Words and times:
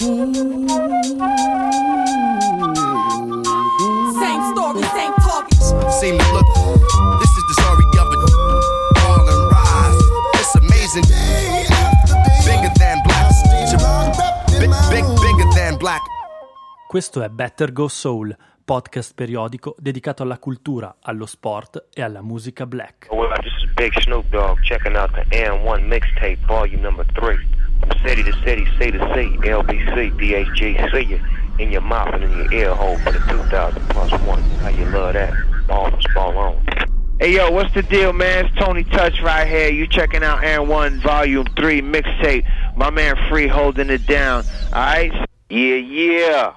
Same 0.00 0.14
story, 4.52 4.82
same 4.94 5.14
target. 5.18 5.58
See 5.90 6.12
me 6.12 6.22
look. 6.30 6.46
This 7.18 7.32
is 7.36 7.44
the 7.48 7.54
story 7.58 7.82
of 7.98 8.06
a 8.06 8.18
fall 8.94 9.26
and 9.28 9.50
rise. 9.50 9.98
It's 10.34 10.54
amazing. 10.54 11.02
Bigger 12.46 12.70
than 12.78 13.02
black. 13.02 13.26
Big, 14.60 14.70
big, 14.88 15.04
bigger 15.20 15.48
than 15.56 15.76
black. 15.76 16.02
Questo 16.86 17.20
è 17.22 17.28
Better 17.28 17.72
Go 17.72 17.88
Soul, 17.88 18.36
podcast 18.64 19.14
periodico 19.14 19.74
dedicato 19.78 20.22
alla 20.22 20.38
cultura, 20.38 20.98
allo 21.02 21.26
sport 21.26 21.88
e 21.92 22.02
alla 22.02 22.22
musica 22.22 22.66
black. 22.66 23.08
Well, 23.10 23.32
this 23.42 23.52
is 23.64 23.68
Big 23.74 23.98
Snoop 23.98 24.28
Dogg 24.28 24.60
checking 24.62 24.94
out 24.94 25.10
the 25.12 25.24
M1 25.36 25.84
mixtape, 25.88 26.38
volume 26.46 26.82
number 26.82 27.04
three. 27.14 27.57
From 27.88 27.98
city 28.06 28.22
to 28.22 28.32
city, 28.44 28.66
C 28.78 28.90
to 28.90 28.98
C, 29.14 29.36
LBC, 29.38 30.16
DHG, 30.18 30.92
see 30.92 31.04
you 31.04 31.20
in 31.58 31.72
your 31.72 31.80
mouth 31.80 32.14
and 32.14 32.24
in 32.24 32.30
your 32.32 32.52
ear 32.52 32.74
hole 32.74 32.98
for 32.98 33.12
the 33.12 33.18
2000 33.18 33.88
plus 33.88 34.10
one. 34.22 34.42
How 34.60 34.68
you 34.68 34.84
love 34.86 35.14
that? 35.14 35.34
Ball 35.66 35.90
was 35.90 36.04
ball 36.14 36.36
on. 36.36 36.66
Hey 37.20 37.34
yo, 37.34 37.50
what's 37.50 37.74
the 37.74 37.82
deal, 37.82 38.12
man? 38.12 38.46
It's 38.46 38.56
Tony 38.56 38.84
Touch 38.84 39.20
right 39.22 39.46
here. 39.46 39.70
You 39.70 39.86
checking 39.86 40.22
out 40.22 40.44
Aaron 40.44 40.68
One 40.68 41.00
Volume 41.00 41.46
Three 41.56 41.82
mixtape. 41.82 42.46
My 42.76 42.90
man 42.90 43.16
Free 43.28 43.48
holding 43.48 43.90
it 43.90 44.06
down. 44.06 44.44
All 44.72 44.80
right. 44.80 45.12
Yeah, 45.50 45.74
yeah. 45.76 46.54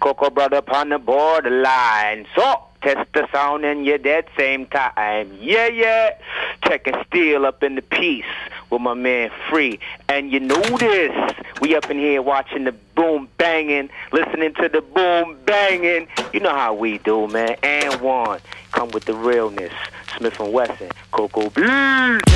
Coco 0.00 0.30
brother 0.30 0.56
upon 0.56 0.88
the 0.88 0.98
borderline. 0.98 2.26
So, 2.34 2.62
test 2.82 3.12
the 3.12 3.28
sound 3.32 3.64
and 3.64 3.84
you 3.84 3.98
dead 3.98 4.26
same 4.36 4.66
time. 4.66 5.36
Yeah, 5.40 5.68
yeah. 5.68 6.16
Checking 6.64 6.94
steel 7.06 7.46
up 7.46 7.62
in 7.62 7.74
the 7.74 7.82
piece 7.82 8.24
with 8.70 8.80
my 8.80 8.94
man 8.94 9.30
Free. 9.48 9.78
And 10.08 10.30
you 10.30 10.40
know 10.40 10.62
this. 10.78 11.34
We 11.60 11.74
up 11.76 11.90
in 11.90 11.98
here 11.98 12.22
watching 12.22 12.64
the 12.64 12.72
boom 12.94 13.28
banging, 13.36 13.90
listening 14.12 14.54
to 14.54 14.68
the 14.68 14.80
boom 14.80 15.38
banging. 15.44 16.08
You 16.32 16.40
know 16.40 16.54
how 16.54 16.74
we 16.74 16.98
do, 16.98 17.26
man. 17.28 17.56
And 17.62 18.00
one. 18.00 18.40
Come 18.72 18.90
with 18.90 19.04
the 19.04 19.14
realness. 19.14 19.72
Smith 20.16 20.38
and 20.40 20.52
Wesson. 20.52 20.90
Coco 21.12 21.50
Beat. 21.50 22.29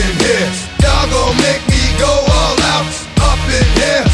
In 0.00 0.14
here. 0.24 0.50
Y'all 0.82 1.06
gon' 1.12 1.36
make 1.44 1.62
me 1.68 1.82
go 1.98 2.08
all 2.08 2.56
out. 2.74 2.88
Up 3.28 3.40
in 3.52 3.68
here, 3.80 4.04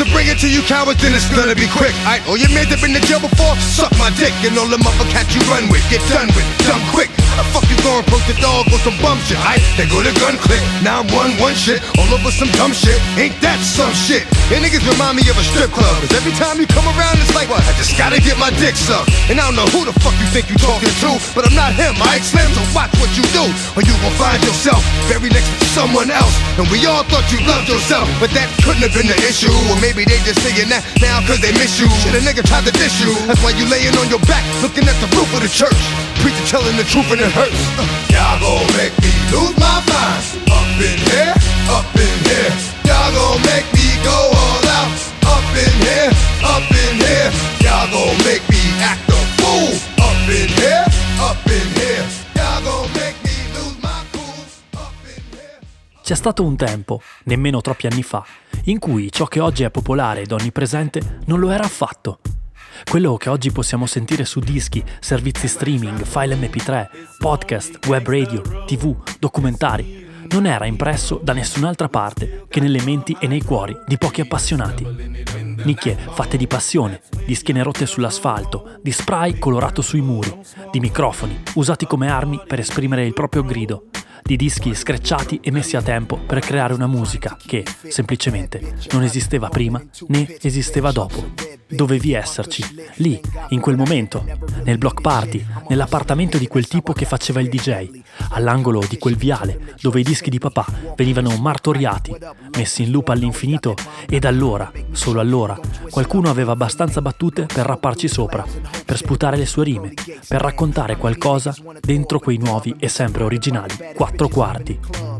to 0.00 0.08
bring 0.16 0.32
it 0.32 0.40
to 0.40 0.48
you 0.48 0.64
cowards, 0.64 1.02
then 1.04 1.12
it's 1.12 1.28
gonna 1.28 1.54
be 1.54 1.68
quick. 1.76 1.92
Aight, 2.08 2.24
all 2.24 2.40
your 2.40 2.48
men 2.56 2.64
that 2.72 2.80
been 2.80 2.96
to 2.96 3.04
jail 3.04 3.20
before, 3.20 3.52
suck 3.60 3.92
my 4.00 4.08
dick. 4.16 4.32
And 4.40 4.56
all 4.56 4.64
the 4.64 4.80
motherfuckers 4.80 5.28
you 5.36 5.44
run 5.52 5.68
with, 5.68 5.84
get 5.92 6.00
done 6.08 6.32
with, 6.32 6.48
done 6.64 6.80
quick. 6.88 7.12
How 7.36 7.44
fuck 7.52 7.68
you 7.68 7.76
gonna 7.84 8.04
the 8.28 8.36
dog 8.40 8.68
on 8.72 8.80
some 8.80 8.96
bum 9.04 9.20
shit? 9.28 9.36
Aight, 9.44 9.60
they 9.76 9.84
go 9.88 10.00
to 10.00 10.12
gun 10.20 10.40
click. 10.40 10.60
Now 10.80 11.04
I'm 11.04 11.08
one 11.12 11.32
one 11.36 11.52
shit, 11.52 11.84
all 12.00 12.08
over 12.12 12.32
some 12.32 12.48
dumb 12.56 12.72
shit. 12.72 12.96
Ain't 13.20 13.36
that 13.44 13.60
some 13.60 13.92
shit? 13.92 14.24
And 14.48 14.64
niggas 14.64 14.84
remind 14.88 15.20
me 15.20 15.24
of 15.28 15.36
a 15.36 15.44
strip 15.44 15.68
club. 15.72 15.92
Cause 16.00 16.12
every 16.16 16.32
time 16.36 16.56
you 16.60 16.68
come 16.68 16.86
around, 16.96 17.20
it's 17.20 17.32
like, 17.36 17.52
what? 17.52 17.60
I 17.66 17.72
just 17.76 17.96
gotta 18.00 18.20
get 18.20 18.40
my 18.40 18.54
dick 18.56 18.76
sucked. 18.76 19.12
And 19.28 19.36
I 19.36 19.44
don't 19.48 19.56
know 19.56 19.68
who 19.74 19.84
the 19.84 19.96
fuck 20.00 20.16
you 20.16 20.28
think 20.30 20.48
you 20.48 20.56
talking 20.60 20.92
to, 21.04 21.10
but 21.36 21.44
I'm 21.44 21.56
not 21.56 21.76
him, 21.76 21.96
I 22.00 22.20
Slim, 22.20 22.46
so 22.52 22.62
watch 22.76 22.92
what 23.02 23.10
you 23.18 23.24
do. 23.34 23.44
Or 23.74 23.82
you 23.82 23.94
gon' 24.04 24.14
find 24.20 24.38
yourself 24.44 24.80
buried 25.08 25.34
next 25.34 25.48
to 25.48 25.66
someone 25.72 26.12
else. 26.12 26.34
And 26.60 26.68
we 26.68 26.84
all 26.86 27.02
thought 27.08 27.26
you 27.32 27.40
loved 27.48 27.66
yourself, 27.66 28.06
but 28.22 28.30
that 28.36 28.46
couldn't 28.62 28.84
have 28.84 28.94
been 28.94 29.08
the 29.08 29.18
issue. 29.26 29.50
Or 29.72 29.76
maybe 29.82 29.89
they 29.92 30.22
just 30.22 30.38
saying 30.46 30.70
that 30.70 30.86
now 31.02 31.18
cause 31.26 31.42
they 31.42 31.50
miss 31.58 31.80
you. 31.82 31.90
Shit, 31.98 32.14
a 32.14 32.22
nigga 32.22 32.46
tried 32.46 32.62
to 32.64 32.72
diss 32.72 33.02
you. 33.02 33.10
That's 33.26 33.42
why 33.42 33.50
you 33.58 33.66
laying 33.66 33.96
on 33.98 34.06
your 34.06 34.22
back, 34.30 34.46
looking 34.62 34.86
at 34.86 34.94
the 35.02 35.10
roof 35.18 35.26
of 35.34 35.42
the 35.42 35.50
church. 35.50 35.78
Preacher 36.22 36.46
telling 36.46 36.76
the 36.78 36.86
truth 36.86 37.10
and 37.10 37.20
it 37.20 37.32
hurts. 37.32 37.58
Uh, 37.74 37.82
y'all 38.14 38.38
gon' 38.38 38.66
make 38.78 38.94
me 39.02 39.10
C'è 56.10 56.16
stato 56.16 56.42
un 56.42 56.56
tempo, 56.56 57.00
nemmeno 57.26 57.60
troppi 57.60 57.86
anni 57.86 58.02
fa, 58.02 58.26
in 58.64 58.80
cui 58.80 59.12
ciò 59.12 59.26
che 59.26 59.38
oggi 59.38 59.62
è 59.62 59.70
popolare 59.70 60.22
ed 60.22 60.32
onnipresente 60.32 61.20
non 61.26 61.38
lo 61.38 61.50
era 61.50 61.62
affatto. 61.62 62.18
Quello 62.84 63.16
che 63.16 63.28
oggi 63.28 63.52
possiamo 63.52 63.86
sentire 63.86 64.24
su 64.24 64.40
dischi, 64.40 64.82
servizi 64.98 65.46
streaming, 65.46 66.02
file 66.02 66.34
MP3, 66.34 66.88
podcast, 67.16 67.86
web 67.86 68.08
radio, 68.08 68.42
tv, 68.66 68.96
documentari, 69.20 70.04
non 70.30 70.46
era 70.46 70.66
impresso 70.66 71.20
da 71.22 71.32
nessun'altra 71.32 71.88
parte 71.88 72.44
che 72.48 72.58
nelle 72.58 72.82
menti 72.82 73.16
e 73.20 73.28
nei 73.28 73.44
cuori 73.44 73.76
di 73.86 73.96
pochi 73.96 74.22
appassionati. 74.22 74.84
Nicchie 75.62 75.96
fatte 75.96 76.36
di 76.36 76.48
passione, 76.48 77.02
di 77.24 77.36
schiene 77.36 77.62
rotte 77.62 77.86
sull'asfalto, 77.86 78.80
di 78.82 78.90
spray 78.90 79.38
colorato 79.38 79.80
sui 79.80 80.00
muri, 80.00 80.36
di 80.72 80.80
microfoni 80.80 81.40
usati 81.54 81.86
come 81.86 82.10
armi 82.10 82.40
per 82.48 82.58
esprimere 82.58 83.06
il 83.06 83.12
proprio 83.12 83.44
grido, 83.44 83.84
di 84.22 84.36
dischi 84.36 84.74
screcciati 84.74 85.40
e 85.42 85.50
messi 85.50 85.76
a 85.76 85.82
tempo 85.82 86.16
per 86.16 86.40
creare 86.40 86.74
una 86.74 86.86
musica 86.86 87.36
che, 87.44 87.64
semplicemente, 87.88 88.74
non 88.92 89.02
esisteva 89.02 89.48
prima 89.48 89.82
né 90.08 90.36
esisteva 90.40 90.92
dopo. 90.92 91.59
Dovevi 91.70 92.12
esserci, 92.12 92.64
lì, 92.96 93.20
in 93.50 93.60
quel 93.60 93.76
momento, 93.76 94.24
nel 94.64 94.76
block 94.76 95.00
party, 95.00 95.44
nell'appartamento 95.68 96.36
di 96.36 96.48
quel 96.48 96.66
tipo 96.66 96.92
che 96.92 97.04
faceva 97.04 97.40
il 97.40 97.48
DJ, 97.48 97.88
all'angolo 98.30 98.84
di 98.88 98.98
quel 98.98 99.16
viale 99.16 99.74
dove 99.80 100.00
i 100.00 100.02
dischi 100.02 100.30
di 100.30 100.38
papà 100.38 100.66
venivano 100.96 101.36
martoriati, 101.36 102.14
messi 102.56 102.82
in 102.82 102.90
loop 102.90 103.08
all'infinito 103.08 103.76
ed 104.08 104.24
allora, 104.24 104.70
solo 104.90 105.20
allora, 105.20 105.58
qualcuno 105.90 106.28
aveva 106.28 106.52
abbastanza 106.52 107.00
battute 107.00 107.46
per 107.46 107.66
rapparci 107.66 108.08
sopra, 108.08 108.44
per 108.84 108.96
sputare 108.96 109.36
le 109.36 109.46
sue 109.46 109.64
rime, 109.64 109.92
per 110.26 110.40
raccontare 110.40 110.96
qualcosa 110.96 111.54
dentro 111.80 112.18
quei 112.18 112.38
nuovi 112.38 112.74
e 112.78 112.88
sempre 112.88 113.22
originali 113.22 113.74
quattro 113.94 114.28
quarti. 114.28 115.19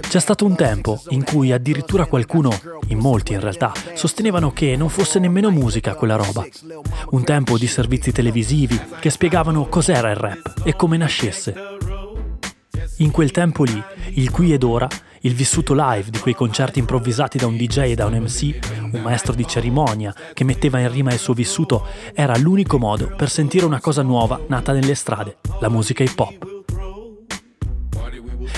C'è 0.00 0.20
stato 0.20 0.44
un 0.44 0.54
tempo 0.54 1.00
in 1.10 1.24
cui 1.24 1.52
addirittura 1.52 2.06
qualcuno, 2.06 2.50
in 2.88 2.98
molti 2.98 3.32
in 3.32 3.40
realtà, 3.40 3.72
sostenevano 3.94 4.52
che 4.52 4.76
non 4.76 4.88
fosse 4.88 5.18
nemmeno 5.18 5.50
musica 5.50 5.94
quella 5.94 6.16
roba. 6.16 6.46
Un 7.10 7.24
tempo 7.24 7.58
di 7.58 7.66
servizi 7.66 8.12
televisivi 8.12 8.80
che 9.00 9.10
spiegavano 9.10 9.66
cos'era 9.66 10.10
il 10.10 10.16
rap 10.16 10.62
e 10.64 10.74
come 10.74 10.96
nascesse. 10.96 11.54
In 12.98 13.10
quel 13.10 13.30
tempo 13.30 13.64
lì, 13.64 13.82
il 14.14 14.30
qui 14.30 14.52
ed 14.52 14.62
ora, 14.62 14.88
il 15.20 15.34
vissuto 15.34 15.74
live 15.74 16.10
di 16.10 16.18
quei 16.18 16.34
concerti 16.34 16.78
improvvisati 16.78 17.36
da 17.36 17.46
un 17.46 17.56
DJ 17.56 17.78
e 17.78 17.94
da 17.94 18.06
un 18.06 18.14
MC, 18.14 18.58
un 18.92 19.00
maestro 19.02 19.34
di 19.34 19.46
cerimonia 19.46 20.14
che 20.32 20.44
metteva 20.44 20.78
in 20.78 20.90
rima 20.90 21.12
il 21.12 21.18
suo 21.18 21.34
vissuto, 21.34 21.86
era 22.14 22.36
l'unico 22.38 22.78
modo 22.78 23.12
per 23.14 23.28
sentire 23.28 23.66
una 23.66 23.80
cosa 23.80 24.02
nuova 24.02 24.40
nata 24.48 24.72
nelle 24.72 24.94
strade, 24.94 25.36
la 25.60 25.68
musica 25.68 26.02
hip 26.04 26.18
hop. 26.18 26.55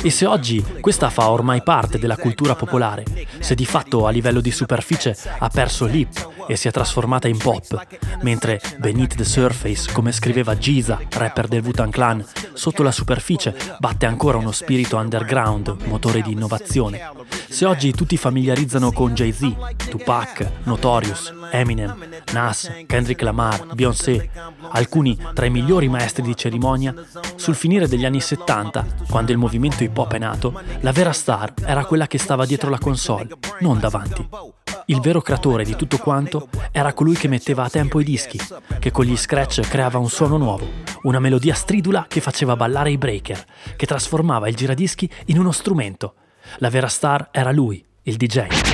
E 0.02 0.10
se 0.10 0.26
oggi 0.26 0.64
questa 0.80 1.10
fa 1.10 1.30
ormai 1.30 1.62
parte 1.62 1.98
della 1.98 2.16
cultura 2.16 2.54
popolare, 2.54 3.04
se 3.40 3.54
di 3.54 3.66
fatto 3.66 4.06
a 4.06 4.10
livello 4.10 4.40
di 4.40 4.50
superficie 4.50 5.16
ha 5.38 5.48
perso 5.48 5.86
l'hip 5.86 6.37
e 6.48 6.56
si 6.56 6.66
è 6.66 6.70
trasformata 6.70 7.28
in 7.28 7.36
pop, 7.36 7.86
mentre 8.22 8.60
beneath 8.78 9.14
the 9.14 9.24
surface, 9.24 9.92
come 9.92 10.10
scriveva 10.12 10.56
Giza, 10.56 10.98
rapper 11.10 11.46
del 11.46 11.62
Wu-Tang 11.62 11.92
Clan, 11.92 12.24
sotto 12.54 12.82
la 12.82 12.90
superficie 12.90 13.54
batte 13.78 14.06
ancora 14.06 14.38
uno 14.38 14.50
spirito 14.50 14.96
underground, 14.96 15.76
motore 15.84 16.22
di 16.22 16.32
innovazione. 16.32 17.10
Se 17.48 17.66
oggi 17.66 17.92
tutti 17.92 18.16
familiarizzano 18.16 18.92
con 18.92 19.14
Jay-Z, 19.14 19.52
Tupac, 19.90 20.50
Notorious, 20.64 21.32
Eminem, 21.50 21.94
Nas, 22.32 22.70
Kendrick 22.86 23.22
Lamar, 23.22 23.74
Beyoncé, 23.74 24.30
alcuni 24.70 25.18
tra 25.34 25.46
i 25.46 25.50
migliori 25.50 25.88
maestri 25.88 26.22
di 26.22 26.36
cerimonia, 26.36 26.94
sul 27.36 27.54
finire 27.54 27.88
degli 27.88 28.04
anni 28.04 28.20
70, 28.20 28.86
quando 29.08 29.32
il 29.32 29.38
movimento 29.38 29.84
hip 29.84 29.96
hop 29.96 30.14
è 30.14 30.18
nato, 30.18 30.60
la 30.80 30.92
vera 30.92 31.12
star 31.12 31.52
era 31.64 31.84
quella 31.84 32.06
che 32.06 32.18
stava 32.18 32.46
dietro 32.46 32.70
la 32.70 32.78
console, 32.78 33.28
non 33.60 33.78
davanti. 33.78 34.28
Il 34.90 35.00
vero 35.00 35.20
creatore 35.20 35.64
di 35.64 35.76
tutto 35.76 35.98
quanto 35.98 36.48
era 36.72 36.94
colui 36.94 37.14
che 37.14 37.28
metteva 37.28 37.64
a 37.64 37.68
tempo 37.68 38.00
i 38.00 38.04
dischi, 38.04 38.40
che 38.78 38.90
con 38.90 39.04
gli 39.04 39.18
scratch 39.18 39.60
creava 39.68 39.98
un 39.98 40.08
suono 40.08 40.38
nuovo, 40.38 40.66
una 41.02 41.20
melodia 41.20 41.52
stridula 41.52 42.06
che 42.08 42.22
faceva 42.22 42.56
ballare 42.56 42.90
i 42.90 42.96
breaker, 42.96 43.44
che 43.76 43.84
trasformava 43.84 44.48
il 44.48 44.56
giradischi 44.56 45.06
in 45.26 45.38
uno 45.38 45.52
strumento. 45.52 46.14
La 46.60 46.70
vera 46.70 46.88
star 46.88 47.28
era 47.32 47.52
lui, 47.52 47.84
il 48.04 48.16
DJ. 48.16 48.67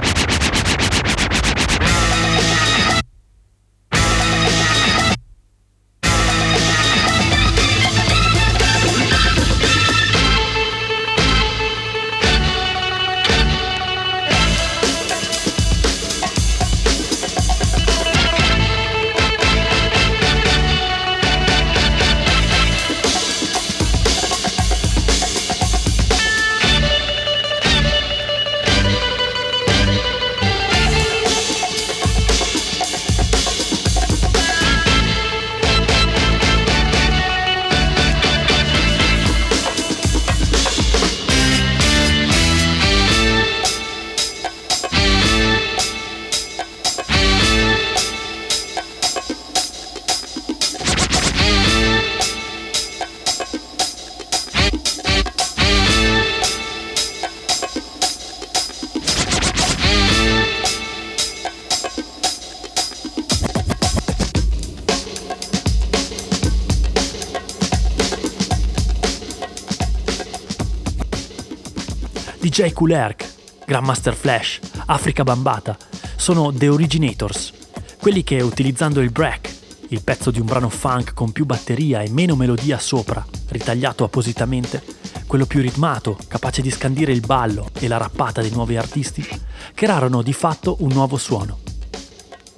DJ 72.54 72.72
Herc, 72.92 73.64
Grandmaster 73.66 74.14
Flash, 74.14 74.60
Africa 74.86 75.24
Bambata 75.24 75.76
sono 76.14 76.52
The 76.52 76.68
Originators, 76.68 77.52
quelli 78.00 78.22
che 78.22 78.40
utilizzando 78.42 79.00
il 79.00 79.10
break, 79.10 79.52
il 79.88 80.04
pezzo 80.04 80.30
di 80.30 80.38
un 80.38 80.46
brano 80.46 80.68
funk 80.68 81.14
con 81.14 81.32
più 81.32 81.46
batteria 81.46 82.02
e 82.02 82.10
meno 82.10 82.36
melodia 82.36 82.78
sopra, 82.78 83.26
ritagliato 83.48 84.04
appositamente, 84.04 84.84
quello 85.26 85.46
più 85.46 85.62
ritmato, 85.62 86.16
capace 86.28 86.62
di 86.62 86.70
scandire 86.70 87.10
il 87.10 87.26
ballo 87.26 87.70
e 87.80 87.88
la 87.88 87.96
rappata 87.96 88.40
dei 88.40 88.52
nuovi 88.52 88.76
artisti, 88.76 89.26
crearono 89.74 90.22
di 90.22 90.32
fatto 90.32 90.76
un 90.78 90.92
nuovo 90.92 91.16
suono. 91.16 91.58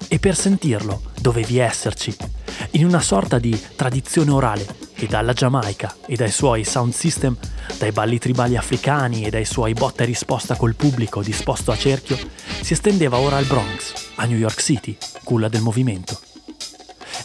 E 0.09 0.19
per 0.19 0.37
sentirlo 0.37 1.05
dovevi 1.19 1.57
esserci, 1.57 2.15
in 2.73 2.85
una 2.85 3.01
sorta 3.01 3.39
di 3.39 3.59
tradizione 3.75 4.31
orale 4.31 4.67
che 4.97 5.07
dalla 5.07 5.35
Giamaica 5.35 5.95
e 6.07 6.17
dai 6.17 6.31
suoi 6.31 6.65
sound 6.65 6.95
system, 6.95 7.37
dai 7.79 7.93
balli 7.93 8.19
tribali 8.19 8.57
africani 8.57 9.25
e 9.25 9.31
dai 9.31 9.45
suoi 9.45 9.75
botta 9.75 10.03
e 10.03 10.07
risposta 10.07 10.57
col 10.57 10.75
pubblico 10.75 11.23
disposto 11.23 11.71
a 11.71 11.77
cerchio, 11.77 12.19
si 12.63 12.73
estendeva 12.73 13.19
ora 13.19 13.37
al 13.37 13.45
Bronx, 13.45 13.93
a 14.17 14.25
New 14.25 14.39
York 14.39 14.61
City, 14.61 14.97
culla 15.23 15.49
del 15.49 15.61
movimento. 15.61 16.19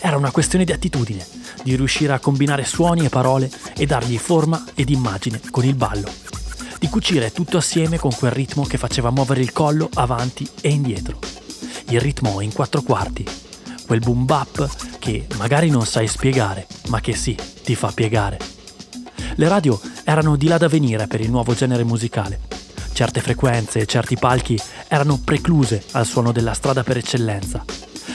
Era 0.02 0.18
una 0.18 0.32
questione 0.32 0.66
di 0.66 0.74
attitudine, 0.74 1.26
di 1.64 1.76
riuscire 1.76 2.12
a 2.12 2.20
combinare 2.20 2.66
suoni 2.66 3.06
e 3.06 3.10
parole 3.10 3.50
e 3.78 3.86
dargli 3.86 4.18
forma 4.18 4.66
ed 4.76 4.90
immagine 4.90 5.40
con 5.50 5.64
il 5.64 5.76
ballo, 5.76 6.12
di 6.78 6.90
cucire 6.90 7.32
tutto 7.32 7.58
assieme 7.58 7.98
con 7.98 8.12
quel 8.14 8.32
ritmo 8.32 8.66
che 8.66 8.78
faceva 8.78 9.12
muovere 9.12 9.42
il 9.42 9.54
collo 9.54 9.90
avanti 9.94 10.48
e 10.60 10.70
indietro. 10.70 11.20
Il 11.88 12.02
ritmo 12.02 12.42
in 12.42 12.52
quattro 12.52 12.82
quarti, 12.82 13.26
quel 13.86 14.00
boom 14.00 14.26
bap 14.26 14.91
che 15.02 15.26
magari 15.36 15.72
non 15.72 15.84
sai 15.84 16.08
spiegare, 16.08 16.68
ma 16.90 17.02
che 17.02 17.16
sì, 17.16 17.36
ti 17.64 17.74
fa 17.74 17.92
piegare. 17.92 18.38
Le 19.34 19.48
radio 19.48 19.82
erano 20.04 20.36
di 20.36 20.48
là 20.48 20.60
da 20.60 20.68
venire 20.68 21.08
per 21.08 21.22
il 21.22 21.32
nuovo 21.32 21.56
genere 21.56 21.84
musicale. 21.84 22.42
Certe 22.94 23.20
frequenze 23.20 23.80
e 23.80 23.88
certi 23.88 24.16
palchi 24.16 24.62
erano 24.88 25.18
precluse 25.18 25.84
al 25.94 26.06
suono 26.06 26.32
della 26.32 26.54
strada 26.54 26.84
per 26.84 26.98
eccellenza. 26.98 27.66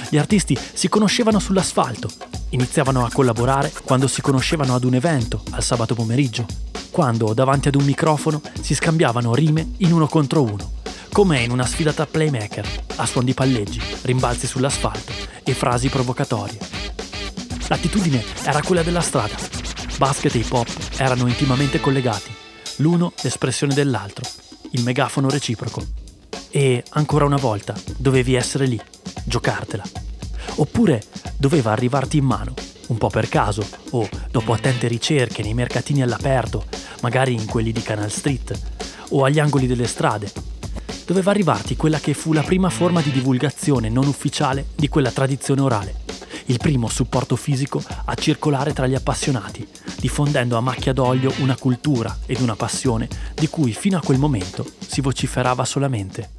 Gli 0.08 0.16
artisti 0.16 0.56
si 0.74 0.88
conoscevano 0.88 1.40
sull'asfalto, 1.40 2.08
iniziavano 2.50 3.04
a 3.04 3.10
collaborare 3.12 3.72
quando 3.82 4.06
si 4.06 4.20
conoscevano 4.20 4.76
ad 4.76 4.84
un 4.84 4.94
evento, 4.94 5.42
al 5.50 5.64
sabato 5.64 5.96
pomeriggio, 5.96 6.46
quando 6.92 7.34
davanti 7.34 7.66
ad 7.66 7.74
un 7.74 7.84
microfono 7.84 8.40
si 8.60 8.76
scambiavano 8.76 9.34
rime 9.34 9.72
in 9.78 9.92
uno 9.92 10.06
contro 10.06 10.42
uno, 10.42 10.70
come 11.12 11.40
in 11.40 11.50
una 11.50 11.66
sfidata 11.66 12.06
playmaker, 12.06 12.84
a 12.96 13.06
suon 13.06 13.24
di 13.24 13.34
palleggi, 13.34 13.80
rimbalzi 14.02 14.46
sull'asfalto 14.46 15.12
e 15.42 15.54
frasi 15.54 15.88
provocatorie. 15.88 16.58
L'attitudine 17.68 18.24
era 18.44 18.62
quella 18.62 18.82
della 18.82 19.00
strada. 19.00 19.34
Basket 19.98 20.34
e 20.34 20.38
hip 20.38 20.52
hop 20.52 20.68
erano 20.98 21.26
intimamente 21.26 21.80
collegati, 21.80 22.30
l'uno 22.76 23.12
l'espressione 23.22 23.74
dell'altro, 23.74 24.24
il 24.72 24.82
megafono 24.82 25.28
reciproco. 25.28 25.84
E 26.50 26.84
ancora 26.90 27.24
una 27.24 27.36
volta 27.36 27.74
dovevi 27.96 28.34
essere 28.34 28.66
lì, 28.66 28.80
giocartela. 29.24 29.84
Oppure 30.56 31.02
doveva 31.36 31.72
arrivarti 31.72 32.18
in 32.18 32.24
mano, 32.24 32.54
un 32.88 32.98
po' 32.98 33.08
per 33.08 33.28
caso, 33.28 33.66
o 33.90 34.08
dopo 34.30 34.52
attente 34.52 34.86
ricerche 34.86 35.42
nei 35.42 35.54
mercatini 35.54 36.02
all'aperto, 36.02 36.64
magari 37.00 37.34
in 37.34 37.46
quelli 37.46 37.72
di 37.72 37.82
Canal 37.82 38.10
Street, 38.10 38.58
o 39.10 39.24
agli 39.24 39.38
angoli 39.38 39.66
delle 39.66 39.86
strade. 39.86 40.30
Doveva 41.06 41.31
arrivarti 41.31 41.76
quella 41.76 41.99
che 41.99 42.14
fu 42.14 42.32
la 42.32 42.43
prima 42.43 42.69
forma 42.69 43.00
di 43.00 43.11
divulgazione 43.11 43.88
non 43.88 44.06
ufficiale 44.06 44.67
di 44.75 44.88
quella 44.88 45.11
tradizione 45.11 45.61
orale, 45.61 45.94
il 46.46 46.58
primo 46.58 46.88
supporto 46.88 47.37
fisico 47.37 47.82
a 48.05 48.14
circolare 48.14 48.73
tra 48.73 48.87
gli 48.87 48.94
appassionati, 48.94 49.67
diffondendo 49.99 50.56
a 50.56 50.61
macchia 50.61 50.93
d'olio 50.93 51.32
una 51.38 51.56
cultura 51.56 52.19
ed 52.26 52.40
una 52.40 52.56
passione 52.56 53.08
di 53.34 53.49
cui 53.49 53.73
fino 53.73 53.96
a 53.96 54.02
quel 54.05 54.19
momento 54.19 54.64
si 54.78 55.00
vociferava 55.00 55.64
solamente. 55.64 56.31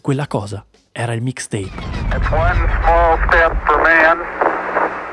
Quella 0.00 0.26
cosa 0.26 0.64
era 0.92 1.12
il 1.12 1.22
mixtape. 1.22 1.64
It's 1.64 2.30
one 2.30 2.56
small 2.80 3.18
step 3.26 3.52
for 3.66 3.80
man, 3.82 4.18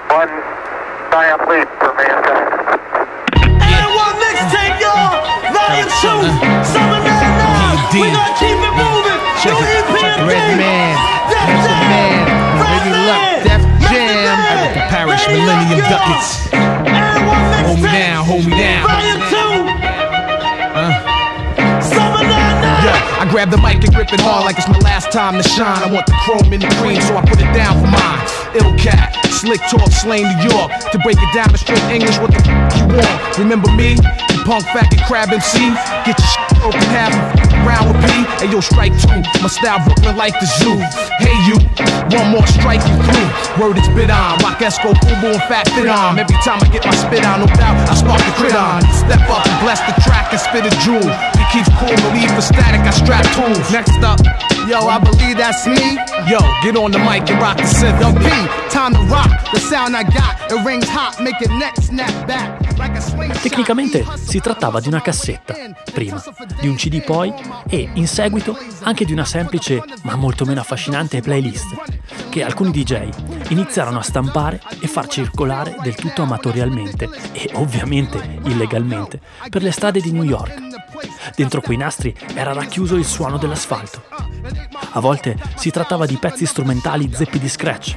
one 0.10 0.32
giant 1.10 1.42
leap 1.50 1.70
for 1.80 1.94
mankind. 1.96 2.52
And 3.60 3.90
one 3.96 4.18
mixtape, 4.20 4.80
y'all. 4.80 5.34
Volume 5.52 5.90
two. 7.08 7.13
Summer 7.94 8.10
99. 8.10 8.10
We 8.10 8.10
gonna 8.10 8.34
keep 8.42 8.58
it 8.58 8.74
moving. 8.74 9.22
Check 9.38 9.54
it. 9.54 9.70
EPMD. 9.86 10.26
Red 10.26 10.58
Man, 10.58 10.98
Handsome. 11.30 11.78
Man, 11.94 12.26
Baby 12.66 12.90
Luck. 13.06 13.22
Def 13.46 13.62
Jam, 13.86 14.34
the 14.74 14.82
Parish 14.90 15.28
Millennium. 15.30 15.78
Ducats. 15.86 16.50
And. 16.54 17.70
Hold 17.70 17.78
me 17.78 17.90
down, 17.94 18.26
hold 18.26 18.46
me 18.50 18.58
down. 18.58 18.90
Volume 18.90 19.22
two. 19.30 19.54
Uh. 20.74 20.90
Summer 21.86 22.26
99. 22.26 22.82
Yeah, 22.82 23.22
I 23.22 23.28
grab 23.30 23.52
the 23.52 23.62
mic 23.62 23.86
and 23.86 23.94
grip 23.94 24.12
it 24.12 24.22
hard 24.22 24.46
like 24.46 24.58
it's 24.58 24.68
my 24.68 24.80
last 24.80 25.12
time 25.12 25.38
to 25.38 25.46
shine. 25.46 25.86
I 25.86 25.94
want 25.94 26.08
the 26.08 26.18
chrome 26.26 26.52
in 26.52 26.62
the 26.62 26.74
cream, 26.82 27.00
so 27.00 27.16
I 27.16 27.22
put 27.22 27.38
it 27.38 27.54
down 27.54 27.78
for 27.78 27.94
mine. 27.94 28.26
Ill 28.58 28.74
cat, 28.74 29.14
slick 29.30 29.62
talk, 29.70 29.92
slain 29.94 30.26
New 30.26 30.50
York. 30.50 30.74
To 30.90 30.98
break 31.06 31.22
it 31.22 31.30
down 31.30 31.52
in 31.54 31.58
straight 31.62 31.86
English, 31.94 32.18
what 32.18 32.34
the 32.34 32.42
f 32.42 32.74
you 32.74 32.90
want? 32.90 33.38
Remember 33.38 33.70
me? 33.78 33.94
The 34.34 34.42
punk 34.50 34.66
faggot 34.74 35.06
crab 35.06 35.30
MC? 35.30 35.62
Get 36.10 36.18
your 36.18 36.30
shit 36.34 36.64
open 36.66 36.90
half 36.90 37.43
round 37.66 37.92
with 37.92 38.00
P. 38.06 38.12
Hey 38.40 38.52
yo, 38.52 38.60
strike 38.60 38.94
two. 39.00 39.20
My 39.42 39.50
style 39.50 39.84
Brooklyn 39.84 40.16
like 40.16 40.36
the 40.40 40.48
zoo. 40.60 40.78
Hey 41.20 41.36
you, 41.48 41.58
one 42.16 42.32
more 42.32 42.48
strike 42.48 42.84
you 42.86 42.96
through. 43.08 43.30
Word 43.60 43.78
is 43.78 43.88
bit 43.96 44.12
on. 44.12 44.40
Rock 44.40 44.60
Esco, 44.60 44.94
Fubu, 44.94 45.34
and 45.34 45.44
Fat 45.50 45.68
Fit 45.76 45.88
on. 45.88 46.20
Every 46.20 46.38
time 46.44 46.60
I 46.62 46.68
get 46.70 46.86
my 46.86 46.96
spit 46.96 47.26
on, 47.26 47.42
no 47.42 47.48
doubt 47.48 47.78
I 47.90 47.96
spark 47.96 48.22
the 48.22 48.34
crit 48.38 48.56
on. 48.56 48.82
Step 48.94 49.24
up 49.30 49.46
and 49.48 49.58
bless 49.64 49.80
the 49.88 49.96
track 50.02 50.32
and 50.32 50.40
spit 50.40 50.66
a 50.68 50.74
jewel. 50.84 51.33
Keeps 51.54 51.70
cool, 51.78 51.96
believe 52.10 52.32
for 52.32 52.42
static, 52.42 52.82
I 52.82 52.90
strap 52.90 53.24
tools. 53.36 53.72
Next 53.72 54.02
up, 54.02 54.20
yo, 54.68 54.88
I 54.88 54.98
believe 54.98 55.38
that's 55.38 55.68
me. 55.68 56.00
Yo, 56.28 56.40
get 56.64 56.76
on 56.76 56.90
the 56.90 56.98
mic 56.98 57.30
and 57.30 57.40
rock 57.40 57.58
the 57.58 57.64
synth. 57.64 58.02
Yo, 58.02 58.12
P, 58.12 58.26
time 58.70 58.94
to 58.94 59.02
rock. 59.02 59.30
The 59.52 59.60
sound 59.60 59.96
I 59.96 60.02
got, 60.02 60.52
it 60.52 60.66
rings 60.66 60.90
hot, 60.90 61.22
make 61.22 61.40
your 61.40 61.56
neck 61.60 61.80
snap 61.80 62.12
back. 62.26 62.64
Tecnicamente 63.42 64.04
si 64.16 64.40
trattava 64.40 64.80
di 64.80 64.88
una 64.88 65.00
cassetta, 65.02 65.54
prima, 65.94 66.22
di 66.60 66.68
un 66.68 66.76
CD 66.76 67.04
poi 67.04 67.32
e, 67.70 67.88
in 67.94 68.08
seguito, 68.08 68.58
anche 68.82 69.06
di 69.06 69.14
una 69.14 69.26
semplice 69.26 69.84
ma 70.02 70.16
molto 70.16 70.46
meno 70.46 70.62
affascinante 70.62 71.22
playlist, 71.22 71.68
che 72.30 72.44
alcuni 72.44 72.72
DJ 72.72 73.10
iniziarono 73.50 74.00
a 74.00 74.04
stampare 74.04 74.62
e 74.80 74.88
far 74.88 75.08
circolare 75.08 75.76
del 75.82 75.96
tutto 75.96 76.24
amatorialmente 76.24 77.10
e 77.32 77.50
ovviamente 77.54 78.40
illegalmente 78.46 79.20
per 79.50 79.62
le 79.62 79.72
strade 79.72 80.02
di 80.02 80.12
New 80.12 80.24
York. 80.24 80.74
Dentro 81.36 81.62
quei 81.62 81.78
nastri 81.78 82.16
era 82.34 82.54
racchiuso 82.54 82.96
il 82.96 83.06
suono 83.06 83.38
dell'asfalto. 83.38 84.04
A 84.92 85.00
volte 85.00 85.38
si 85.56 85.72
trattava 85.72 86.06
di 86.06 86.18
pezzi 86.18 86.46
strumentali 86.46 87.10
zeppi 87.12 87.40
di 87.40 87.50
scratch, 87.50 87.96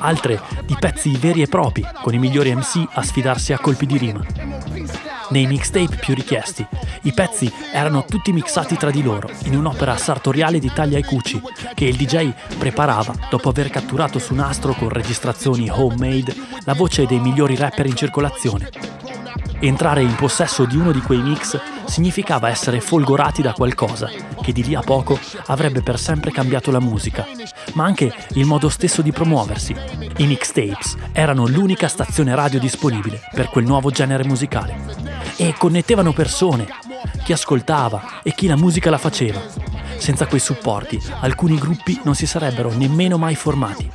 altre 0.00 0.40
di 0.64 0.76
pezzi 0.78 1.16
veri 1.16 1.42
e 1.42 1.46
propri, 1.46 1.86
con 2.02 2.12
i 2.14 2.18
migliori 2.18 2.54
MC 2.54 2.86
a 2.92 3.02
sfidarsi 3.02 3.52
a 3.52 3.58
colpi 3.58 3.86
di 3.86 3.98
rima. 3.98 4.24
Nei 5.30 5.46
mixtape 5.46 5.96
più 5.96 6.14
richiesti, 6.14 6.66
i 7.02 7.12
pezzi 7.12 7.50
erano 7.72 8.04
tutti 8.04 8.32
mixati 8.32 8.76
tra 8.76 8.90
di 8.90 9.00
loro 9.00 9.30
in 9.44 9.56
un'opera 9.56 9.96
sartoriale 9.96 10.58
di 10.58 10.72
taglia 10.72 10.98
e 10.98 11.04
cuci 11.04 11.40
che 11.72 11.84
il 11.84 11.94
DJ 11.94 12.32
preparava 12.58 13.14
dopo 13.30 13.48
aver 13.48 13.70
catturato 13.70 14.18
su 14.18 14.34
nastro 14.34 14.74
con 14.74 14.88
registrazioni 14.88 15.70
homemade 15.70 16.34
la 16.64 16.74
voce 16.74 17.06
dei 17.06 17.20
migliori 17.20 17.54
rapper 17.54 17.86
in 17.86 17.94
circolazione. 17.94 18.99
Entrare 19.62 20.00
in 20.00 20.14
possesso 20.14 20.64
di 20.64 20.76
uno 20.76 20.90
di 20.90 21.02
quei 21.02 21.20
mix 21.20 21.60
significava 21.84 22.48
essere 22.48 22.80
folgorati 22.80 23.42
da 23.42 23.52
qualcosa 23.52 24.10
che 24.40 24.52
di 24.52 24.64
lì 24.64 24.74
a 24.74 24.80
poco 24.80 25.18
avrebbe 25.46 25.82
per 25.82 25.98
sempre 25.98 26.30
cambiato 26.30 26.70
la 26.70 26.80
musica, 26.80 27.26
ma 27.74 27.84
anche 27.84 28.10
il 28.30 28.46
modo 28.46 28.70
stesso 28.70 29.02
di 29.02 29.12
promuoversi. 29.12 29.76
I 30.16 30.26
mixtapes 30.26 30.96
erano 31.12 31.46
l'unica 31.46 31.88
stazione 31.88 32.34
radio 32.34 32.58
disponibile 32.58 33.20
per 33.34 33.50
quel 33.50 33.66
nuovo 33.66 33.90
genere 33.90 34.24
musicale 34.24 34.76
e 35.36 35.54
connettevano 35.58 36.14
persone, 36.14 36.66
chi 37.22 37.34
ascoltava 37.34 38.22
e 38.22 38.32
chi 38.32 38.46
la 38.46 38.56
musica 38.56 38.88
la 38.88 38.96
faceva. 38.96 39.42
Senza 39.98 40.26
quei 40.26 40.40
supporti 40.40 40.98
alcuni 41.20 41.58
gruppi 41.58 42.00
non 42.04 42.14
si 42.14 42.24
sarebbero 42.24 42.72
nemmeno 42.72 43.18
mai 43.18 43.34
formati. 43.34 43.90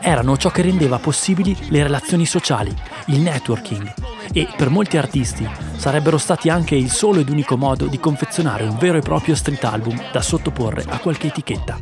Erano 0.00 0.36
ciò 0.36 0.50
che 0.50 0.62
rendeva 0.62 0.98
possibili 0.98 1.56
le 1.68 1.84
relazioni 1.84 2.26
sociali, 2.26 2.74
il 3.06 3.20
networking 3.20 4.15
e 4.32 4.48
per 4.56 4.70
molti 4.70 4.96
artisti 4.96 5.48
sarebbero 5.76 6.18
stati 6.18 6.48
anche 6.48 6.74
il 6.74 6.90
solo 6.90 7.20
ed 7.20 7.28
unico 7.28 7.56
modo 7.56 7.86
di 7.86 7.98
confezionare 7.98 8.64
un 8.64 8.76
vero 8.78 8.98
e 8.98 9.02
proprio 9.02 9.34
street 9.34 9.64
album 9.64 10.00
da 10.12 10.22
sottoporre 10.22 10.84
a 10.86 10.98
qualche 10.98 11.28
etichetta. 11.28 11.78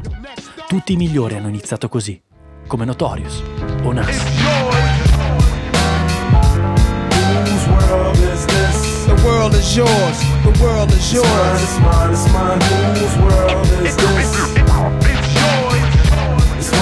Tutti 0.67 0.93
i 0.93 0.97
migliori 0.97 1.37
hanno 1.37 1.49
iniziato 1.49 1.89
così, 1.89 2.21
come 2.67 2.85
Notorious 2.85 3.43
o 3.83 3.93
Nas. 3.93 4.17
Whose 7.45 7.69
world 7.69 8.19
is 8.19 8.47
this? 8.47 8.95
The 14.55 14.64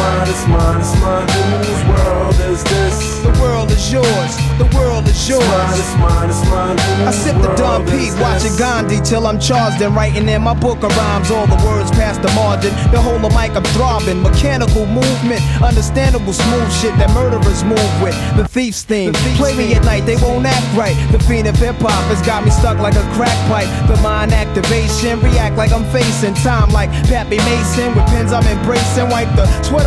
Mine, 0.03 0.29
it's 0.29 0.47
mine, 0.49 0.81
it's 0.81 0.95
mine. 1.01 1.29
Whose 1.63 1.85
world 1.87 2.35
is 2.51 2.65
this? 2.65 3.23
The 3.23 3.31
world 3.41 3.71
is 3.71 3.93
yours, 3.93 4.33
the 4.59 4.67
world 4.75 5.07
is 5.07 5.29
yours. 5.29 5.43
It's 5.79 5.95
mine, 6.03 6.29
it's 6.29 6.43
mine, 6.51 6.75
it's 6.75 6.89
mine. 6.91 7.07
I 7.07 7.13
sip 7.13 7.37
the 7.39 7.55
Don 7.55 7.87
P, 7.87 8.11
watching 8.19 8.57
Gandhi 8.59 8.99
till 9.01 9.29
I'm 9.29 9.39
charged 9.39 9.81
and 9.81 9.95
writing 9.95 10.29
in 10.29 10.43
my 10.43 10.55
book 10.55 10.83
of 10.83 10.91
rhymes. 10.97 11.31
All 11.31 11.47
the 11.47 11.61
words 11.65 11.93
past 11.93 12.21
the 12.21 12.33
margin. 12.35 12.75
The 12.91 13.01
whole 13.01 13.23
of 13.25 13.33
mic 13.33 13.55
I'm 13.55 13.63
throbbing. 13.79 14.23
Mechanical 14.23 14.87
movement, 14.87 15.41
understandable 15.63 16.33
smooth 16.33 16.73
shit 16.73 16.95
that 16.99 17.11
murderers 17.15 17.63
move 17.63 17.93
with. 18.03 18.19
The 18.37 18.47
thief's 18.49 18.83
theme. 18.83 19.13
Play 19.39 19.55
me 19.55 19.75
at 19.75 19.85
night, 19.85 20.05
they 20.05 20.17
won't 20.17 20.47
act 20.47 20.67
right. 20.77 20.97
The 21.13 21.21
fiend 21.31 21.47
of 21.47 21.55
hip 21.57 21.77
hop 21.79 22.03
has 22.11 22.21
got 22.27 22.43
me 22.45 22.51
stuck 22.51 22.79
like 22.79 22.97
a 22.97 23.07
crack 23.15 23.39
pipe. 23.47 23.71
The 23.87 23.97
mind 24.03 24.33
activation, 24.33 25.21
react 25.21 25.57
like 25.57 25.71
I'm 25.71 25.87
facing 25.95 26.35
time 26.43 26.71
like 26.71 26.91
Pappy 27.07 27.39
Mason. 27.47 27.95
With 27.95 28.07
pins 28.11 28.33
I'm 28.33 28.47
embracing. 28.51 29.09
Wipe 29.13 29.31
the 29.39 29.47
sweat 29.63 29.87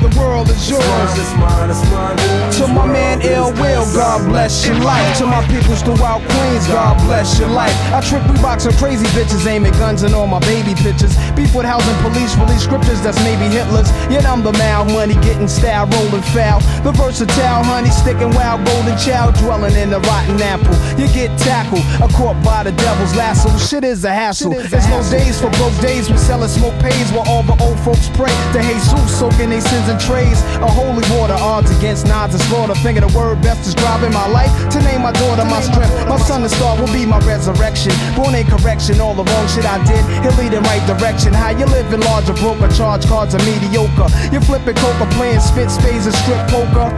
The 0.00 0.14
world 0.18 0.48
is 0.48 0.56
It's 0.56 0.70
yours. 0.70 0.82
mine, 0.84 1.18
it's 1.18 1.34
mine, 1.34 1.70
it's 1.70 1.90
mine. 1.90 2.52
To 2.58 2.66
my 2.72 2.86
man 2.86 3.20
Ill 3.22 3.52
Will. 3.54 3.84
God 3.92 4.28
bless 4.28 4.64
your 4.66 4.76
life. 4.76 5.18
To 5.18 5.26
my 5.26 5.42
peoples 5.48 5.82
throughout 5.82 6.22
Queens, 6.22 6.66
God 6.68 6.96
bless 7.06 7.38
your 7.38 7.48
life. 7.48 7.74
I 7.92 8.00
trick 8.00 8.22
we 8.30 8.38
box 8.40 8.66
on 8.66 8.72
crazy 8.74 9.06
bitches, 9.16 9.46
aiming 9.46 9.72
guns 9.72 10.02
and 10.04 10.14
all 10.14 10.26
my 10.28 10.38
baby 10.40 10.74
pictures. 10.74 11.16
Beef 11.34 11.54
with 11.54 11.66
housing 11.66 11.98
police, 11.98 12.36
release 12.36 12.62
scriptures 12.62 13.00
that's 13.02 13.18
maybe 13.24 13.46
Hitler's. 13.50 13.90
Yet 14.10 14.24
I'm 14.24 14.42
the 14.44 14.52
mal 14.52 14.84
money 14.84 15.14
getting 15.14 15.48
style, 15.48 15.86
rolling 15.86 16.22
foul. 16.30 16.60
The 16.86 16.92
versatile 16.92 17.64
honey 17.64 17.90
sticking 17.90 18.30
wild, 18.30 18.64
golden 18.66 18.96
child 18.98 19.34
dwelling 19.36 19.74
in 19.74 19.90
the 19.90 20.00
rotten 20.00 20.40
apple. 20.42 20.78
You 20.94 21.08
get 21.10 21.36
tackled, 21.38 21.82
a 21.98 22.06
caught 22.14 22.38
by 22.44 22.62
the 22.62 22.72
devil's 22.72 23.14
lasso. 23.16 23.50
Shit 23.58 23.82
is 23.82 24.04
a 24.04 24.12
hassle. 24.14 24.52
There's 24.54 24.88
no 24.88 25.02
days 25.10 25.40
for 25.40 25.50
broke 25.58 25.74
days. 25.80 26.08
We 26.08 26.16
selling 26.18 26.48
smoke 26.48 26.78
pays 26.78 27.10
while 27.10 27.28
all 27.28 27.42
the 27.42 27.58
old 27.62 27.78
folks 27.80 28.08
pray 28.14 28.30
to 28.54 28.60
Jesus, 28.62 29.18
soaking 29.18 29.50
they 29.50 29.60
sins 29.60 29.87
in 29.88 29.98
trays. 29.98 30.40
A 30.62 30.70
holy 30.70 31.04
water, 31.16 31.34
odds 31.34 31.70
against 31.76 32.06
nods 32.06 32.34
and 32.34 32.42
slaughter. 32.44 32.74
Finger 32.76 33.00
the 33.00 33.12
word 33.16 33.40
best 33.42 33.64
describing 33.64 34.12
my 34.12 34.26
life. 34.28 34.52
To 34.72 34.80
name 34.82 35.02
my 35.02 35.12
daughter 35.12 35.44
my 35.44 35.60
strength. 35.60 35.92
My 36.08 36.18
son, 36.18 36.42
the 36.42 36.48
star, 36.48 36.78
will 36.78 36.92
be 36.92 37.04
my 37.06 37.18
resurrection. 37.20 37.92
Born 38.14 38.34
in 38.34 38.46
correction, 38.46 39.00
all 39.00 39.14
the 39.14 39.24
wrong 39.24 39.48
shit 39.48 39.64
I 39.64 39.78
did. 39.84 40.04
He'll 40.22 40.36
lead 40.36 40.52
in 40.52 40.62
right 40.64 40.84
direction. 40.86 41.32
How 41.32 41.50
you 41.50 41.66
living 41.66 42.00
larger, 42.00 42.34
broker, 42.34 42.68
charge 42.72 43.06
cards 43.06 43.34
are 43.34 43.44
mediocre. 43.44 44.08
You 44.32 44.40
flipping 44.40 44.76
coca, 44.76 45.06
playing 45.16 45.40
spit 45.40 45.70
spades 45.70 46.06
and 46.06 46.14
strip 46.14 46.42
poker. 46.50 46.88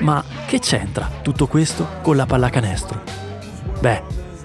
Ma 0.00 0.24
che 0.46 0.58
c'entra 0.58 1.08
tutto 1.22 1.46
questo 1.46 1.86
con 2.02 2.16
la 2.16 2.26
pallacanestro? 2.26 3.00
Beh, 3.80 4.02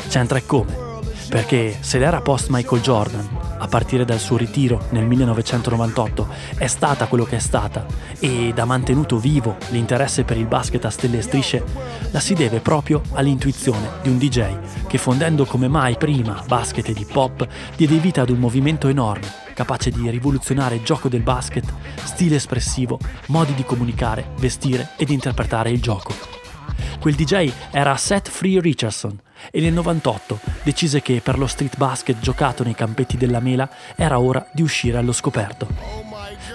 c'entra 0.07 0.37
e 0.37 0.45
come? 0.45 0.85
Perché 1.29 1.77
se 1.81 1.97
l'era 1.97 2.21
post 2.21 2.47
Michael 2.49 2.81
Jordan, 2.81 3.27
a 3.57 3.67
partire 3.67 4.05
dal 4.05 4.19
suo 4.19 4.37
ritiro 4.37 4.85
nel 4.91 5.05
1998, 5.05 6.27
è 6.57 6.67
stata 6.67 7.07
quello 7.07 7.25
che 7.25 7.37
è 7.37 7.39
stata 7.39 7.85
ed 8.19 8.57
ha 8.57 8.65
mantenuto 8.65 9.17
vivo 9.17 9.57
l'interesse 9.69 10.23
per 10.23 10.37
il 10.37 10.45
basket 10.45 10.85
a 10.85 10.89
stelle 10.89 11.17
e 11.17 11.21
strisce, 11.21 11.63
la 12.11 12.19
si 12.19 12.33
deve 12.33 12.59
proprio 12.59 13.01
all'intuizione 13.13 13.89
di 14.01 14.09
un 14.09 14.17
DJ 14.17 14.85
che 14.87 14.97
fondendo 14.97 15.45
come 15.45 15.67
mai 15.67 15.97
prima 15.97 16.43
basket 16.47 16.89
ed 16.89 16.97
hip 16.97 17.15
hop 17.15 17.47
diede 17.75 17.97
vita 17.97 18.21
ad 18.21 18.29
un 18.29 18.39
movimento 18.39 18.87
enorme, 18.87 19.27
capace 19.53 19.89
di 19.89 20.09
rivoluzionare 20.09 20.75
il 20.75 20.83
gioco 20.83 21.09
del 21.09 21.21
basket, 21.23 21.65
stile 22.03 22.35
espressivo, 22.35 22.99
modi 23.27 23.53
di 23.53 23.63
comunicare, 23.63 24.31
vestire 24.37 24.89
ed 24.97 25.09
interpretare 25.09 25.71
il 25.71 25.81
gioco. 25.81 26.13
Quel 26.99 27.15
DJ 27.15 27.51
era 27.71 27.95
Seth 27.95 28.29
Free 28.29 28.59
Richardson 28.59 29.19
e 29.51 29.61
nel 29.61 29.73
98 29.73 30.39
decise 30.63 31.01
che 31.01 31.21
per 31.21 31.37
lo 31.37 31.47
street 31.47 31.77
basket 31.77 32.19
giocato 32.19 32.63
nei 32.63 32.75
campetti 32.75 33.17
della 33.17 33.39
mela 33.39 33.69
era 33.95 34.19
ora 34.19 34.45
di 34.51 34.61
uscire 34.61 34.97
allo 34.97 35.11
scoperto. 35.11 35.67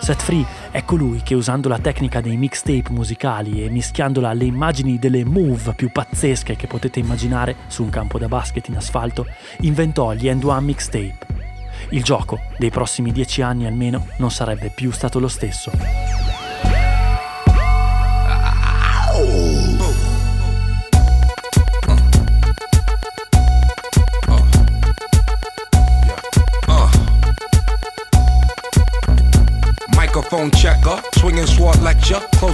Seth 0.00 0.22
Free 0.22 0.44
è 0.70 0.84
colui 0.84 1.22
che 1.22 1.34
usando 1.34 1.68
la 1.68 1.78
tecnica 1.78 2.20
dei 2.20 2.36
mixtape 2.36 2.90
musicali 2.90 3.64
e 3.64 3.70
mischiandola 3.70 4.30
alle 4.30 4.44
immagini 4.44 4.98
delle 4.98 5.24
move 5.24 5.74
più 5.74 5.90
pazzesche 5.90 6.56
che 6.56 6.66
potete 6.66 6.98
immaginare 6.98 7.56
su 7.68 7.82
un 7.82 7.90
campo 7.90 8.18
da 8.18 8.28
basket 8.28 8.68
in 8.68 8.76
asfalto, 8.76 9.26
inventò 9.60 10.12
gli 10.12 10.28
End 10.28 10.44
One 10.44 10.62
Mixtape. 10.62 11.18
Il 11.90 12.02
gioco, 12.02 12.40
dei 12.58 12.70
prossimi 12.70 13.12
dieci 13.12 13.42
anni 13.42 13.66
almeno, 13.66 14.06
non 14.16 14.30
sarebbe 14.30 14.70
più 14.70 14.90
stato 14.90 15.18
lo 15.18 15.28
stesso. 15.28 16.01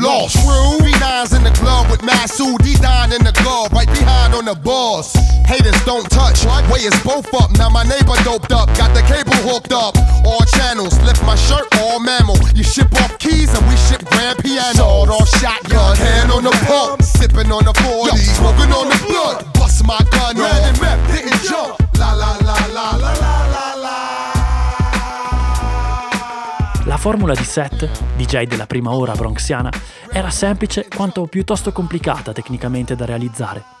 lost. 0.00 0.36
True. 0.40 0.78
B9s 0.84 1.36
in 1.36 1.42
the 1.44 1.54
glove 1.60 1.90
with 1.90 2.00
Masood, 2.00 2.58
D9 2.64 3.16
in 3.16 3.24
the 3.24 3.32
glove, 3.42 3.72
right 3.72 3.88
behind 3.88 4.34
on 4.34 4.44
the 4.44 4.54
boss. 4.54 5.14
Haters 5.46 5.76
don't 5.84 6.08
touch, 6.10 6.44
way 6.70 6.80
is 6.80 6.96
both 7.04 7.28
up. 7.34 7.50
Now 7.58 7.68
my 7.68 7.84
neighbor 7.84 8.16
doped 8.24 8.52
up, 8.52 8.68
got 8.76 8.94
the 8.94 9.02
cable 9.04 9.36
hooked 9.44 9.72
up. 9.72 9.96
All 10.24 10.44
channels, 10.56 10.98
lift 11.02 11.22
my 11.24 11.36
shirt, 11.36 11.66
all 11.80 12.00
mammal. 12.00 12.36
You 12.54 12.64
ship 12.64 12.92
off 13.02 13.18
keys 13.18 13.52
and 13.52 13.64
we 13.68 13.76
ship 13.88 14.04
grand 14.04 14.38
piano. 14.38 14.76
Sawed 14.76 15.10
off 15.10 15.28
shotgun, 15.40 15.96
hand 15.96 16.30
on 16.30 16.44
the 16.44 16.54
pump, 16.66 17.02
sipping 17.02 17.50
on 17.52 17.64
the 17.64 17.74
40, 17.84 18.16
smoking 18.16 18.72
on 18.72 18.88
the 18.88 18.98
blood. 19.06 19.44
Bust 19.54 19.84
my 19.84 19.98
gun 20.10 20.40
off, 20.40 20.80
didn't 21.08 21.42
jump. 21.44 21.80
La 21.98 22.12
la 22.12 22.36
la 22.38 22.43
formula 27.04 27.34
di 27.34 27.44
Seth, 27.44 27.86
DJ 28.16 28.44
della 28.44 28.64
prima 28.64 28.94
ora 28.94 29.12
bronxiana, 29.12 29.70
era 30.10 30.30
semplice 30.30 30.88
quanto 30.88 31.26
piuttosto 31.26 31.70
complicata 31.70 32.32
tecnicamente 32.32 32.96
da 32.96 33.04
realizzare. 33.04 33.73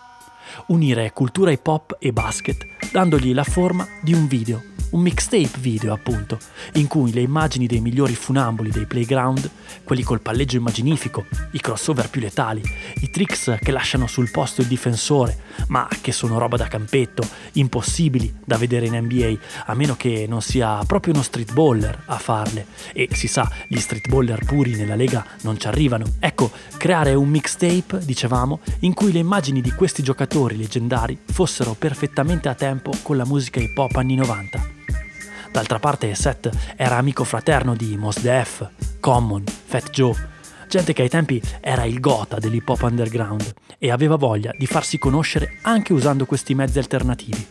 Unire 0.66 1.12
cultura 1.12 1.50
hip 1.50 1.66
hop 1.66 1.96
e 1.98 2.12
basket, 2.12 2.66
dandogli 2.92 3.32
la 3.32 3.44
forma 3.44 3.86
di 4.02 4.12
un 4.12 4.26
video 4.26 4.72
un 4.94 5.00
mixtape 5.00 5.58
video 5.58 5.92
appunto, 5.92 6.38
in 6.74 6.86
cui 6.86 7.12
le 7.12 7.20
immagini 7.20 7.66
dei 7.66 7.80
migliori 7.80 8.14
funamboli 8.14 8.70
dei 8.70 8.86
playground, 8.86 9.50
quelli 9.82 10.02
col 10.02 10.20
palleggio 10.20 10.56
immaginifico, 10.56 11.26
i 11.50 11.60
crossover 11.60 12.08
più 12.08 12.20
letali, 12.20 12.62
i 13.00 13.10
tricks 13.10 13.56
che 13.60 13.72
lasciano 13.72 14.06
sul 14.06 14.30
posto 14.30 14.60
il 14.60 14.68
difensore, 14.68 15.36
ma 15.68 15.88
che 16.00 16.12
sono 16.12 16.38
roba 16.38 16.56
da 16.56 16.68
campetto, 16.68 17.26
impossibili 17.52 18.32
da 18.44 18.56
vedere 18.56 18.86
in 18.86 18.96
NBA, 18.96 19.34
a 19.66 19.74
meno 19.74 19.96
che 19.96 20.26
non 20.28 20.40
sia 20.40 20.82
proprio 20.86 21.12
uno 21.12 21.22
streetballer 21.22 22.04
a 22.06 22.18
farle. 22.18 22.66
E 22.92 23.08
si 23.12 23.26
sa, 23.26 23.50
gli 23.66 23.78
streetballer 23.78 24.44
puri 24.44 24.76
nella 24.76 24.94
Lega 24.94 25.24
non 25.42 25.58
ci 25.58 25.66
arrivano. 25.66 26.04
Ecco, 26.20 26.52
creare 26.78 27.14
un 27.14 27.28
mixtape, 27.28 27.98
dicevamo, 28.04 28.60
in 28.80 28.94
cui 28.94 29.10
le 29.10 29.18
immagini 29.18 29.60
di 29.60 29.72
questi 29.72 30.04
giocatori 30.04 30.43
leggendari 30.52 31.18
fossero 31.24 31.72
perfettamente 31.72 32.50
a 32.50 32.54
tempo 32.54 32.92
con 33.00 33.16
la 33.16 33.24
musica 33.24 33.60
hip 33.60 33.78
hop 33.78 33.96
anni 33.96 34.16
90. 34.16 34.72
D'altra 35.50 35.78
parte 35.78 36.14
Seth 36.14 36.50
era 36.76 36.96
amico 36.96 37.24
fraterno 37.24 37.74
di 37.74 37.96
Mos 37.96 38.20
Def, 38.20 38.68
Common, 39.00 39.44
Fat 39.44 39.88
Joe, 39.90 40.28
gente 40.68 40.92
che 40.92 41.02
ai 41.02 41.08
tempi 41.08 41.40
era 41.60 41.84
il 41.84 42.00
gota 42.00 42.38
dell'hip 42.38 42.68
hop 42.68 42.82
underground 42.82 43.54
e 43.78 43.90
aveva 43.90 44.16
voglia 44.16 44.52
di 44.58 44.66
farsi 44.66 44.98
conoscere 44.98 45.58
anche 45.62 45.92
usando 45.92 46.26
questi 46.26 46.54
mezzi 46.54 46.78
alternativi. 46.78 47.46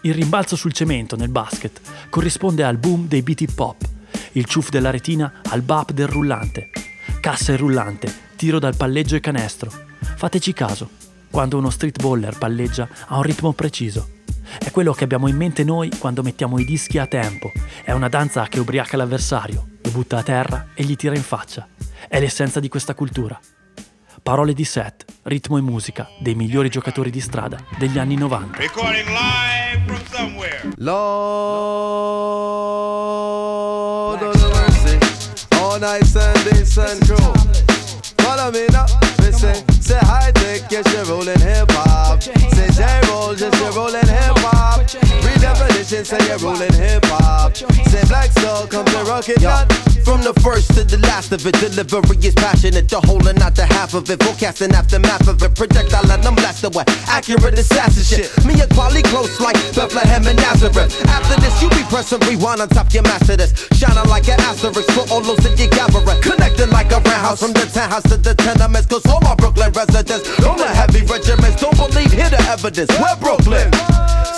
Il 0.00 0.14
rimbalzo 0.14 0.56
sul 0.56 0.72
cemento 0.72 1.14
nel 1.14 1.28
basket 1.28 1.80
corrisponde 2.10 2.64
al 2.64 2.78
boom 2.78 3.06
dei 3.06 3.22
beat 3.22 3.42
hip 3.42 3.58
hop, 3.58 3.88
il 4.32 4.46
ciuff 4.46 4.70
della 4.70 4.90
retina 4.90 5.40
al 5.50 5.62
bap 5.62 5.92
del 5.92 6.08
rullante, 6.08 6.70
cassa 7.20 7.52
e 7.52 7.56
rullante, 7.56 8.12
tiro 8.36 8.58
dal 8.58 8.74
palleggio 8.74 9.14
e 9.14 9.20
canestro. 9.20 9.70
Fateci 10.16 10.52
caso, 10.52 10.88
quando 11.32 11.58
uno 11.58 11.70
streetballer 11.70 12.38
palleggia 12.38 12.88
ha 13.08 13.16
un 13.16 13.22
ritmo 13.22 13.52
preciso 13.52 14.20
è 14.58 14.70
quello 14.70 14.92
che 14.92 15.04
abbiamo 15.04 15.28
in 15.28 15.36
mente 15.36 15.64
noi 15.64 15.90
quando 15.98 16.22
mettiamo 16.22 16.58
i 16.58 16.64
dischi 16.64 16.98
a 16.98 17.06
tempo. 17.06 17.52
È 17.82 17.92
una 17.92 18.08
danza 18.08 18.46
che 18.48 18.58
ubriaca 18.60 18.96
l'avversario, 18.96 19.66
lo 19.80 19.90
butta 19.90 20.18
a 20.18 20.22
terra 20.22 20.68
e 20.74 20.84
gli 20.84 20.96
tira 20.96 21.14
in 21.14 21.22
faccia. 21.22 21.66
È 22.08 22.20
l'essenza 22.20 22.60
di 22.60 22.68
questa 22.68 22.94
cultura. 22.94 23.40
Parole 24.22 24.52
di 24.52 24.64
set, 24.64 25.04
ritmo 25.22 25.56
e 25.56 25.62
musica 25.62 26.08
dei 26.20 26.34
migliori 26.34 26.68
giocatori 26.68 27.10
di 27.10 27.20
strada 27.20 27.58
degli 27.76 27.98
anni 27.98 28.14
90. 28.14 28.58
Recording 28.58 29.08
live 29.08 29.82
from 29.86 30.00
somewhere. 30.12 30.60
Lord 30.76 31.02
of 34.22 34.36
mercy, 34.54 34.98
all 35.58 35.80
night 35.80 36.04
Sunday 36.04 36.64
sun 36.64 36.98
crew. 37.00 37.32
Follow 38.18 38.52
me 38.52 38.66
now, 38.70 38.86
listen, 39.18 39.54
say 39.80 39.98
hi 40.00 40.30
tech, 40.30 40.41
yes 40.72 40.94
you're 40.94 41.04
rolling 41.04 41.38
hip 41.40 41.70
hop. 41.72 42.22
Say 42.22 42.68
J 42.70 43.00
roll, 43.08 43.34
just 43.34 43.60
you're 43.60 43.72
rolling 43.72 44.06
hip 44.06 44.08
hop. 44.08 44.31
Redefinition, 46.02 46.18
say 46.18 46.28
you're 46.28 46.38
rolling 46.38 46.72
hip 46.72 47.04
hop. 47.06 47.56
Say 47.56 48.02
black 48.08 48.30
soul 48.32 48.66
comes 48.66 48.92
a 48.94 49.04
rocket 49.04 49.40
gun. 49.40 49.68
From 50.04 50.20
the 50.22 50.34
first 50.42 50.74
to 50.74 50.82
the 50.82 50.98
last 51.06 51.30
of 51.32 51.46
it, 51.46 51.54
delivery 51.54 52.18
is 52.18 52.34
passionate. 52.34 52.88
The 52.88 53.00
whole 53.00 53.22
and 53.28 53.38
not 53.38 53.54
the 53.54 53.66
half 53.66 53.94
of 53.94 54.10
it. 54.10 54.22
Forecasting 54.22 54.72
aftermath 54.72 55.28
of 55.28 55.42
it. 55.42 55.54
Projectile 55.54 56.10
and 56.10 56.24
I'm 56.26 56.34
blast 56.34 56.64
away. 56.64 56.84
Accurate 57.06 57.58
assassin 57.58 58.02
shit. 58.02 58.28
Me 58.44 58.58
and 58.60 58.70
quality 58.74 59.02
close 59.02 59.40
like 59.40 59.56
Bethlehem 59.74 60.26
and 60.26 60.38
Nazareth. 60.38 60.90
After 61.06 61.38
this, 61.40 61.54
you 61.62 61.68
be 61.70 61.82
pressing 61.86 62.20
rewind 62.26 62.60
on 62.60 62.68
top 62.68 62.92
your 62.92 63.04
master 63.04 63.36
this. 63.36 63.54
Shining 63.78 64.08
like 64.10 64.28
an 64.28 64.40
asterisk 64.42 64.90
for 64.90 65.06
all 65.12 65.22
those 65.22 65.38
that 65.46 65.54
you 65.58 65.70
gather. 65.70 66.02
Connecting 66.20 66.70
like 66.70 66.90
a 66.90 66.98
roundhouse 66.98 67.40
from 67.40 67.52
the 67.52 67.64
townhouse 67.70 68.02
to 68.10 68.16
the 68.16 68.34
tenements. 68.34 68.86
Cause 68.86 69.06
all 69.06 69.20
my 69.20 69.34
Brooklyn 69.36 69.70
residents, 69.72 70.26
on 70.42 70.58
the 70.58 70.66
heavy 70.66 71.06
regiments, 71.06 71.62
don't 71.62 71.76
believe, 71.78 72.10
hear 72.10 72.28
the 72.28 72.42
evidence. 72.50 72.90
We're 72.98 73.16
Brooklyn. 73.22 73.70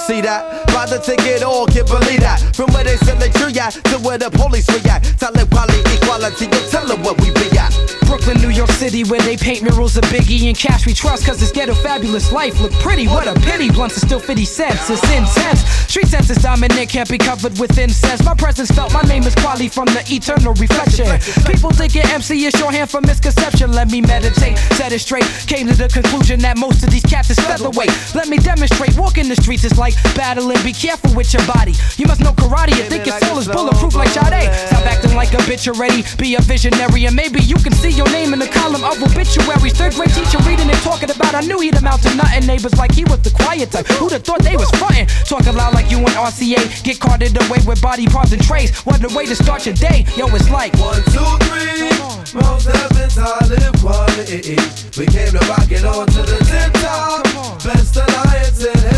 See 0.05 0.20
that? 0.20 0.66
Buy 0.68 0.85
the 0.85 0.98
ticket, 0.98 1.42
all 1.55 1.67
can 1.67 1.87
believe 1.87 2.21
that. 2.21 2.43
From 2.57 2.67
where 2.75 2.83
they 2.83 2.97
sell 3.07 3.17
the 3.17 3.31
at 3.61 3.73
to 3.90 3.99
where 4.03 4.19
the 4.19 4.31
police 4.31 4.67
react. 4.75 5.19
Tell 5.21 5.33
them 5.33 5.47
quality, 5.49 5.79
equality, 5.95 6.47
you 6.47 6.62
tell 6.71 6.87
them 6.87 7.03
what 7.03 7.21
we 7.23 7.31
be 7.31 7.47
at. 7.57 7.71
Brooklyn, 8.07 8.38
New 8.43 8.51
York 8.51 8.71
City, 8.71 9.05
where 9.05 9.21
they 9.21 9.37
paint 9.37 9.62
murals 9.62 9.97
of 9.97 10.05
Biggie 10.05 10.49
and 10.49 10.57
Cash 10.57 10.87
we 10.87 10.93
trust, 10.93 11.27
cause 11.27 11.38
this 11.38 11.53
ghetto 11.53 11.75
fabulous 11.75 12.33
life 12.33 12.61
look 12.61 12.73
pretty. 12.85 13.07
What 13.07 13.27
a 13.27 13.35
pity, 13.40 13.71
blunts 13.71 13.97
are 13.97 14.07
still 14.07 14.21
50 14.21 14.45
cents, 14.45 14.90
it's 14.90 15.03
intense. 15.11 15.62
Street 15.88 16.09
sense 16.09 16.31
is 16.31 16.38
dominant, 16.38 16.88
can't 16.88 17.09
be 17.09 17.19
covered 17.19 17.59
with 17.59 17.79
incense. 17.79 18.25
My 18.25 18.35
presence 18.35 18.71
felt, 18.71 18.93
my 18.93 19.03
name 19.03 19.23
is 19.23 19.35
Quali 19.37 19.69
from 19.69 19.87
the 19.87 20.03
eternal 20.11 20.55
reflection. 20.55 21.07
People 21.47 21.71
thinking 21.71 22.03
MC 22.11 22.47
is 22.47 22.55
shorthand 22.55 22.90
for 22.90 23.01
misconception. 23.01 23.73
Let 23.73 23.90
me 23.90 24.01
meditate, 24.01 24.59
set 24.75 24.93
it 24.93 25.01
straight. 25.01 25.27
Came 25.47 25.67
to 25.69 25.75
the 25.75 25.88
conclusion 25.88 26.40
that 26.40 26.59
most 26.59 26.83
of 26.83 26.90
these 26.90 27.05
cats 27.05 27.31
is 27.31 27.38
featherweight. 27.38 27.93
Let 28.14 28.29
me 28.29 28.38
demonstrate, 28.38 28.97
walking 28.99 29.29
the 29.29 29.37
streets 29.37 29.64
is 29.64 29.79
like 29.79 29.95
battling, 30.14 30.62
be 30.62 30.73
careful 30.73 31.14
with 31.14 31.33
your 31.33 31.44
body. 31.47 31.75
You 31.97 32.07
must 32.07 32.21
know 32.21 32.33
karate, 32.33 32.77
you 32.77 32.85
think 32.85 33.07
your 33.07 33.19
soul 33.21 33.39
is 33.39 33.49
bulletproof 33.49 33.95
like 33.95 34.09
Sade. 34.09 34.51
Stop 34.69 34.85
acting 34.87 35.15
like 35.15 35.33
a 35.33 35.43
bitch 35.49 35.69
already, 35.69 36.05
be 36.19 36.35
a 36.35 36.41
visionary, 36.41 37.07
and 37.07 37.15
maybe 37.15 37.41
you 37.41 37.57
can 37.57 37.73
see 37.73 37.91
your 37.91 38.09
name 38.11 38.33
in 38.33 38.39
the 38.39 38.49
column 38.49 38.85
of 38.85 39.01
obituaries. 39.03 39.75
Third 39.75 39.95
grade 39.95 40.11
teacher 40.11 40.39
reading 40.47 40.69
and 40.69 40.81
talking 40.81 41.11
about, 41.11 41.35
I 41.35 41.41
knew 41.41 41.61
he'd 41.61 41.77
amount 41.77 42.03
to 42.03 42.15
nothing. 42.15 42.47
Neighbors 42.47 42.77
like 42.77 42.93
he 42.93 43.05
was 43.05 43.21
the 43.23 43.31
quiet 43.31 43.71
type. 43.71 43.87
Who'd 43.99 44.13
have 44.13 44.25
thought 44.25 44.43
they 44.43 44.57
was 44.57 44.71
frontin'? 44.73 45.07
Talking 45.25 45.55
loud 45.55 45.75
like 45.75 45.91
you 45.91 45.99
and 45.99 46.09
RCA, 46.09 46.85
get 46.85 47.01
carted 47.01 47.37
away 47.47 47.59
with 47.67 47.81
body 47.81 48.07
parts 48.07 48.33
and 48.33 48.43
trays. 48.43 48.75
What 48.85 49.03
a 49.03 49.15
way 49.15 49.27
to 49.27 49.35
start 49.35 49.67
your 49.67 49.75
day, 49.75 50.05
yo, 50.17 50.27
it's 50.35 50.51
like 50.51 50.75
one, 50.79 51.03
two, 51.15 51.25
three. 51.47 51.65
Most 52.35 52.67
heavens 52.67 53.17
I 53.17 53.47
live 53.47 53.75
quality. 53.81 54.57
We 54.99 55.07
came 55.07 55.31
to 55.33 55.43
rock 55.49 55.71
it 55.71 55.85
on 55.85 56.07
to 56.07 56.23
the 56.23 56.39
tip 56.45 56.73
top. 56.83 57.23
Best 57.63 57.97
alliance 57.97 58.65
in 58.65 58.94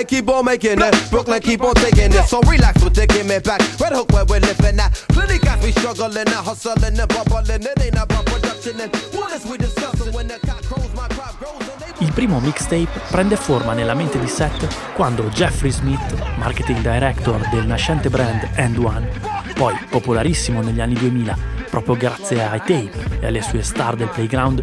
And 0.00 0.08
keep 0.08 0.30
on 0.30 0.46
making 0.46 0.80
it. 0.80 1.10
Brooklyn 1.10 1.40
keep 1.42 1.62
on 1.62 1.74
taking 1.74 2.10
it. 2.10 2.24
So 2.26 2.40
relax 2.48 2.82
with 2.82 2.94
taking 2.94 3.28
me 3.28 3.38
back. 3.38 3.60
Red 3.78 3.92
Hook 3.92 4.10
where 4.12 4.24
we're 4.24 4.40
living 4.40 4.80
at. 4.80 4.92
Plenty 5.08 5.38
guys 5.38 5.62
we 5.62 5.72
struggling 5.72 6.16
and 6.16 6.30
hustling 6.30 6.98
and 6.98 7.06
bubbling. 7.06 7.62
It 7.62 7.78
ain't 7.82 7.96
about 7.96 8.24
production 8.24 8.80
and 8.80 8.90
what 9.12 9.30
is 9.34 9.44
we 9.44 9.58
discussing 9.58 10.10
when 10.14 10.26
the 10.26 10.38
cock 10.46 10.62
crows 10.62 10.90
my 10.94 11.06
crop 11.08 11.38
grows. 11.38 11.60
Il 11.98 12.12
primo 12.14 12.40
mixtape 12.40 12.98
prende 13.10 13.36
forma 13.36 13.74
nella 13.74 13.92
mente 13.92 14.18
di 14.18 14.26
Seth 14.26 14.66
quando 14.94 15.24
Jeffrey 15.28 15.70
Smith, 15.70 16.14
marketing 16.38 16.80
director 16.80 17.46
del 17.50 17.66
nascente 17.66 18.08
brand 18.08 18.48
End 18.54 18.78
One, 18.78 19.06
poi 19.54 19.76
popolarissimo 19.90 20.62
negli 20.62 20.80
anni 20.80 20.94
2000 20.94 21.59
proprio 21.70 21.94
grazie 21.94 22.42
ai 22.42 22.58
tape 22.58 23.20
e 23.20 23.26
alle 23.26 23.40
sue 23.40 23.62
star 23.62 23.96
del 23.96 24.08
playground, 24.08 24.62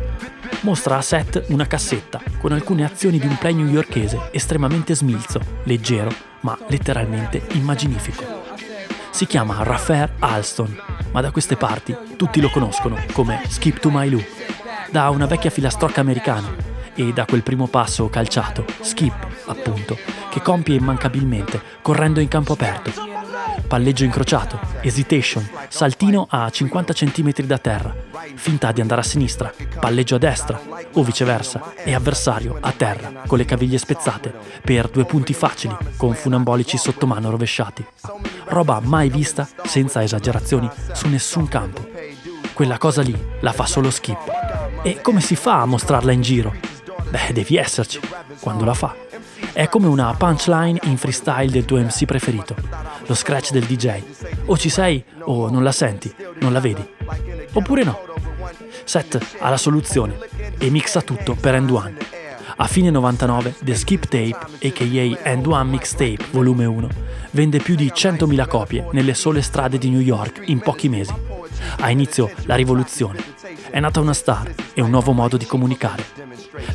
mostra 0.62 0.98
a 0.98 1.02
Seth 1.02 1.46
una 1.48 1.65
cassetta 1.65 2.22
con 2.39 2.52
alcune 2.52 2.84
azioni 2.84 3.17
di 3.17 3.26
un 3.26 3.38
play 3.38 3.54
newyorkese 3.54 4.30
estremamente 4.32 4.93
smilzo, 4.96 5.39
leggero, 5.63 6.13
ma 6.41 6.58
letteralmente 6.67 7.41
immaginifico. 7.54 8.24
Si 9.10 9.26
chiama 9.26 9.63
Raffair 9.63 10.13
Alston, 10.20 10.80
ma 11.12 11.22
da 11.22 11.32
queste 11.32 11.56
parti 11.56 11.96
tutti 12.17 12.41
lo 12.41 12.50
conoscono 12.50 12.98
come 13.13 13.41
Skip 13.48 13.80
to 13.80 13.89
My 13.89 14.10
Lou, 14.10 14.24
da 14.91 15.10
una 15.10 15.26
vecchia 15.26 15.50
filastrocca 15.50 16.02
americana 16.02 16.54
e 16.93 17.13
da 17.13 17.26
quel 17.26 17.43
primo 17.43 17.67
passo 17.67 18.10
calciato, 18.10 18.65
skip, 18.82 19.13
appunto, 19.46 19.98
che 20.30 20.41
compie 20.41 20.76
immancabilmente 20.76 21.62
correndo 21.82 22.20
in 22.20 22.28
campo 22.28 22.54
aperto. 22.54 23.16
Palleggio 23.67 24.06
incrociato, 24.06 24.60
hesitation, 24.82 25.45
saltino 25.67 26.25
a 26.30 26.49
50 26.49 26.93
cm 26.93 27.34
da 27.43 27.58
terra, 27.58 27.93
finta 28.36 28.71
di 28.71 28.80
andare 28.80 29.01
a 29.01 29.03
sinistra, 29.03 29.53
palleggio 29.80 30.15
a 30.15 30.17
destra 30.19 30.60
o 30.93 31.03
viceversa 31.03 31.73
e 31.84 31.93
avversario 31.93 32.58
a 32.62 32.71
terra 32.71 33.23
con 33.27 33.38
le 33.38 33.43
caviglie 33.43 33.77
spezzate 33.77 34.34
per 34.63 34.88
due 34.88 35.03
punti 35.03 35.34
facili 35.34 35.75
con 35.97 36.13
funambolici 36.13 36.77
sottomano 36.77 37.30
rovesciati. 37.30 37.86
Roba 38.45 38.80
mai 38.80 39.10
vista, 39.10 39.47
senza 39.65 40.01
esagerazioni, 40.01 40.69
su 40.93 41.10
nessun 41.10 41.49
campo. 41.49 41.86
Quella 42.53 42.77
cosa 42.77 43.01
lì 43.01 43.15
la 43.41 43.51
fa 43.51 43.65
solo 43.65 43.91
skip. 43.91 44.17
E 44.82 45.01
come 45.01 45.19
si 45.19 45.36
fa 45.36 45.60
a 45.60 45.65
mostrarla 45.65 46.13
in 46.13 46.21
giro? 46.21 46.56
Beh, 47.10 47.34
devi 47.34 47.58
esserci 47.58 47.99
quando 48.39 48.63
la 48.63 48.73
fa. 48.73 49.07
È 49.58 49.70
come 49.70 49.88
una 49.88 50.13
punchline 50.13 50.82
in 50.84 50.98
freestyle 50.98 51.50
del 51.50 51.65
tuo 51.65 51.80
MC 51.80 52.06
preferito, 52.06 52.56
lo 53.08 53.15
scratch 53.15 53.50
del 53.50 53.63
DJ. 53.63 54.04
O 54.46 54.56
ci 54.56 54.70
sei 54.70 55.04
o 55.22 55.50
non 55.50 55.63
la 55.63 55.72
senti, 55.72 56.13
non 56.41 56.54
la 56.54 56.60
vedi. 56.60 56.88
Oppure 57.54 57.84
no. 57.84 58.00
Seth 58.84 59.38
ha 59.39 59.50
la 59.50 59.58
soluzione 59.58 60.15
e 60.60 60.70
mixa 60.70 61.02
tutto 61.02 61.34
per 61.34 61.56
End 61.56 61.72
One. 61.72 61.96
A 62.58 62.67
fine 62.67 62.91
99 62.91 63.56
The 63.63 63.74
Skip 63.74 64.04
Tape, 64.04 64.38
aka 64.62 65.28
End 65.28 65.48
One 65.48 65.72
Mixtape 65.72 66.26
Volume 66.30 66.65
1, 66.65 66.89
vende 67.32 67.58
più 67.58 67.74
di 67.74 67.91
100.000 67.91 68.48
copie 68.48 68.86
nelle 68.91 69.15
sole 69.15 69.41
strade 69.41 69.80
di 69.80 69.89
New 69.89 70.02
York 70.02 70.39
in 70.46 70.60
pochi 70.60 70.88
mesi. 70.88 71.15
Ha 71.80 71.89
inizio 71.89 72.30
la 72.43 72.54
rivoluzione 72.54 73.37
è 73.78 73.80
nata 73.80 74.00
una 74.00 74.16
star 74.16 74.52
e 74.74 74.82
un 74.82 74.90
nuovo 74.90 75.12
modo 75.12 75.38
di 75.38 75.46
comunicare. 75.46 76.04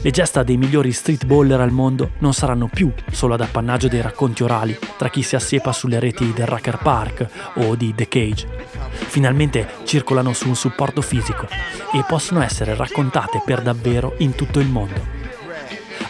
Le 0.02 0.10
gesta 0.12 0.44
dei 0.44 0.56
migliori 0.56 0.92
streetballer 0.92 1.58
al 1.58 1.72
mondo 1.72 2.12
non 2.18 2.32
saranno 2.32 2.68
più 2.72 2.92
solo 3.10 3.34
ad 3.34 3.40
appannaggio 3.40 3.88
dei 3.88 4.00
racconti 4.00 4.44
orali 4.44 4.78
tra 4.96 5.10
chi 5.10 5.22
si 5.22 5.34
assiepa 5.34 5.72
sulle 5.72 5.98
reti 5.98 6.32
del 6.32 6.46
Rucker 6.46 6.78
Park 6.78 7.26
o 7.54 7.74
di 7.74 7.92
The 7.92 8.06
Cage. 8.06 8.46
Finalmente 8.92 9.68
circolano 9.82 10.32
su 10.32 10.46
un 10.46 10.54
supporto 10.54 11.02
fisico 11.02 11.48
e 11.92 12.04
possono 12.06 12.40
essere 12.40 12.76
raccontate 12.76 13.42
per 13.44 13.62
davvero 13.62 14.14
in 14.18 14.36
tutto 14.36 14.60
il 14.60 14.68
mondo. 14.68 15.04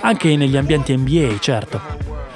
Anche 0.02 0.37
negli 0.37 0.59
ambienti 0.59 0.94
NBA, 0.94 1.38
certo. 1.38 1.81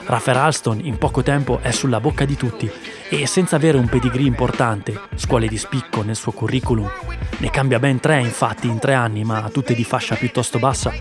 Raffer 0.07 0.37
Alston 0.39 0.81
in 0.83 0.97
poco 0.97 1.23
tempo 1.23 1.59
è 1.61 1.73
sulla 1.73 2.01
bocca 2.01 2.25
di 2.25 2.37
tutti 2.37 2.71
e 3.09 3.27
senza 3.27 3.57
avere 3.57 3.79
un 3.79 3.89
pedigree 3.89 4.27
importante, 4.27 5.01
scuole 5.15 5.47
di 5.47 5.57
spicco 5.57 6.03
nel 6.03 6.17
suo 6.17 6.33
curriculum, 6.33 6.91
ne 7.39 7.51
cambia 7.51 7.79
ben 7.79 8.01
tre 8.01 8.21
infatti 8.21 8.67
in 8.67 8.79
tre 8.79 8.95
anni, 8.95 9.25
ma 9.25 9.49
tutte 9.53 9.75
di 9.75 9.85
fascia 9.85 10.17
piuttosto 10.17 10.59
bassa, 10.59 10.93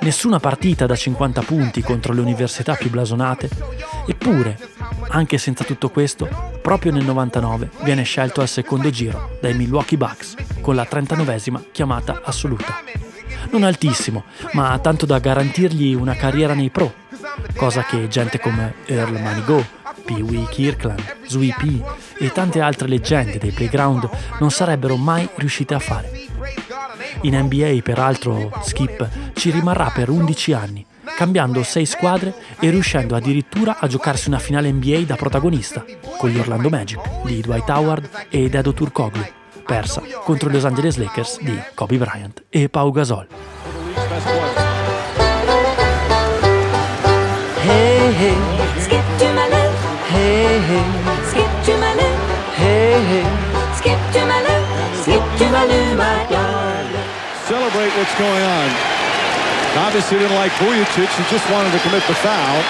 nessuna 0.00 0.38
partita 0.38 0.86
da 0.86 0.94
50 0.94 1.42
punti 1.42 1.82
contro 1.82 2.12
le 2.12 2.20
università 2.20 2.74
più 2.74 2.90
blasonate, 2.90 3.48
eppure, 4.06 4.58
anche 5.08 5.38
senza 5.38 5.64
tutto 5.64 5.88
questo, 5.88 6.28
proprio 6.60 6.92
nel 6.92 7.04
99 7.04 7.70
viene 7.82 8.02
scelto 8.02 8.40
al 8.40 8.48
secondo 8.48 8.90
giro 8.90 9.38
dai 9.40 9.54
Milwaukee 9.54 9.96
Bucks 9.96 10.34
con 10.60 10.74
la 10.74 10.86
39esima 10.88 11.62
chiamata 11.72 12.20
assoluta. 12.24 12.82
Non 13.50 13.62
altissimo, 13.62 14.24
ma 14.52 14.78
tanto 14.80 15.06
da 15.06 15.18
garantirgli 15.18 15.94
una 15.94 16.14
carriera 16.14 16.54
nei 16.54 16.70
pro, 16.70 16.92
cosa 17.56 17.84
che 17.84 18.08
gente 18.08 18.40
come 18.40 18.74
Earl 18.86 19.20
Manigault, 19.20 19.66
Pee 20.06 20.22
Wee 20.22 20.46
Kirkland, 20.48 21.16
Zui 21.26 21.52
P 21.52 21.82
e 22.18 22.32
tante 22.32 22.60
altre 22.60 22.88
leggende 22.88 23.38
dei 23.38 23.50
playground 23.50 24.08
non 24.38 24.50
sarebbero 24.50 24.96
mai 24.96 25.28
riuscite 25.34 25.74
a 25.74 25.78
fare. 25.80 26.10
In 27.22 27.36
NBA, 27.36 27.80
peraltro, 27.82 28.52
Skip 28.62 29.08
ci 29.34 29.50
rimarrà 29.50 29.90
per 29.92 30.08
11 30.08 30.52
anni, 30.52 30.86
cambiando 31.16 31.62
6 31.62 31.86
squadre 31.86 32.34
e 32.60 32.70
riuscendo 32.70 33.16
addirittura 33.16 33.78
a 33.80 33.86
giocarsi 33.86 34.28
una 34.28 34.38
finale 34.38 34.70
NBA 34.70 35.00
da 35.00 35.16
protagonista, 35.16 35.84
con 36.16 36.30
gli 36.30 36.38
Orlando 36.38 36.68
Magic 36.68 37.00
di 37.24 37.40
Dwight 37.40 37.68
Howard 37.68 38.08
e 38.28 38.48
Dedo 38.48 38.72
Turkoglu, 38.72 39.24
persa 39.66 40.02
contro 40.22 40.48
i 40.48 40.52
Los 40.52 40.64
Angeles 40.64 40.96
Lakers 40.96 41.40
di 41.40 41.58
Kobe 41.74 41.96
Bryant 41.96 42.44
e 42.48 42.68
Pau 42.68 42.90
Gasol. 42.92 43.26
Skip 54.16 54.22
to 54.22 54.28
my. 54.28 54.40
Skip 55.02 55.24
to 55.38 55.46
my 55.52 55.64
loo, 55.64 55.96
my 55.96 56.26
darling. 56.30 56.88
Celebrate 57.44 57.92
what's 57.96 58.16
going 58.18 58.42
on. 58.42 58.68
Obviously 59.76 60.18
didn't 60.18 60.36
like 60.36 60.52
Vujicic. 60.52 61.08
He 61.16 61.24
just 61.28 61.44
wanted 61.50 61.72
to 61.72 61.80
commit 61.80 62.02
the 62.08 62.14
foul. 62.14 62.62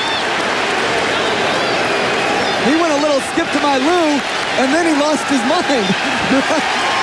He 2.66 2.74
went 2.74 2.92
a 2.92 3.00
little 3.00 3.20
skip 3.30 3.46
to 3.52 3.60
my 3.60 3.78
Lou, 3.78 4.18
and 4.58 4.74
then 4.74 4.86
he 4.90 5.00
lost 5.00 5.22
his 5.30 5.40
mind. 5.46 5.86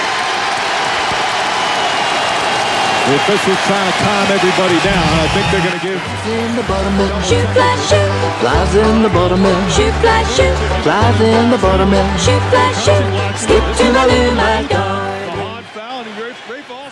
The 3.05 3.15
officials 3.15 3.59
trying 3.67 3.91
to 3.91 3.95
calm 3.99 4.27
everybody 4.31 4.79
down. 4.79 5.07
I 5.19 5.27
think 5.35 5.45
they're 5.51 5.65
going 5.67 5.79
to 5.79 5.85
give. 5.85 6.01
In 6.23 6.55
the 6.55 6.63
buttermilk. 6.63 7.11
Shoot, 7.27 7.47
fly, 7.51 7.75
shoot. 7.89 8.09
Flies 8.39 8.75
in 8.75 9.01
the 9.01 9.09
buttermilk. 9.09 9.69
Shoot, 9.69 9.93
fly, 9.99 10.23
shoot. 10.35 10.55
Flies 10.83 11.19
in 11.19 11.49
the 11.49 11.57
buttermilk. 11.57 12.07
Shoot, 12.17 12.41
fly, 12.49 12.71
shoot. 12.79 13.03
Skip 13.35 13.63
to 13.77 13.91
my 13.91 14.05
loo, 14.05 14.31
my 14.35 14.65
darling. 14.67 15.03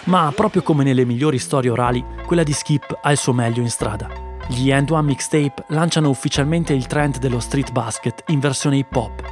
Ma 0.06 0.34
proprio 0.36 0.62
come 0.64 0.84
nelle 0.84 1.06
migliori 1.06 1.40
storie 1.40 1.70
orali, 1.70 2.04
quella 2.26 2.44
di 2.44 2.52
Skip 2.54 3.00
ha 3.02 3.12
il 3.12 3.18
suo 3.18 3.32
meglio 3.32 3.62
in 3.62 3.70
strada. 3.70 4.10
Gli 4.48 4.70
End 4.70 4.90
One 4.90 5.04
Mixtape 5.04 5.64
lanciano 5.68 6.10
ufficialmente 6.10 6.74
il 6.74 6.88
trend 6.88 7.20
dello 7.20 7.40
street 7.40 7.72
basket 7.72 8.24
in 8.28 8.40
versione 8.40 8.78
hip 8.78 8.94
hop 8.94 9.24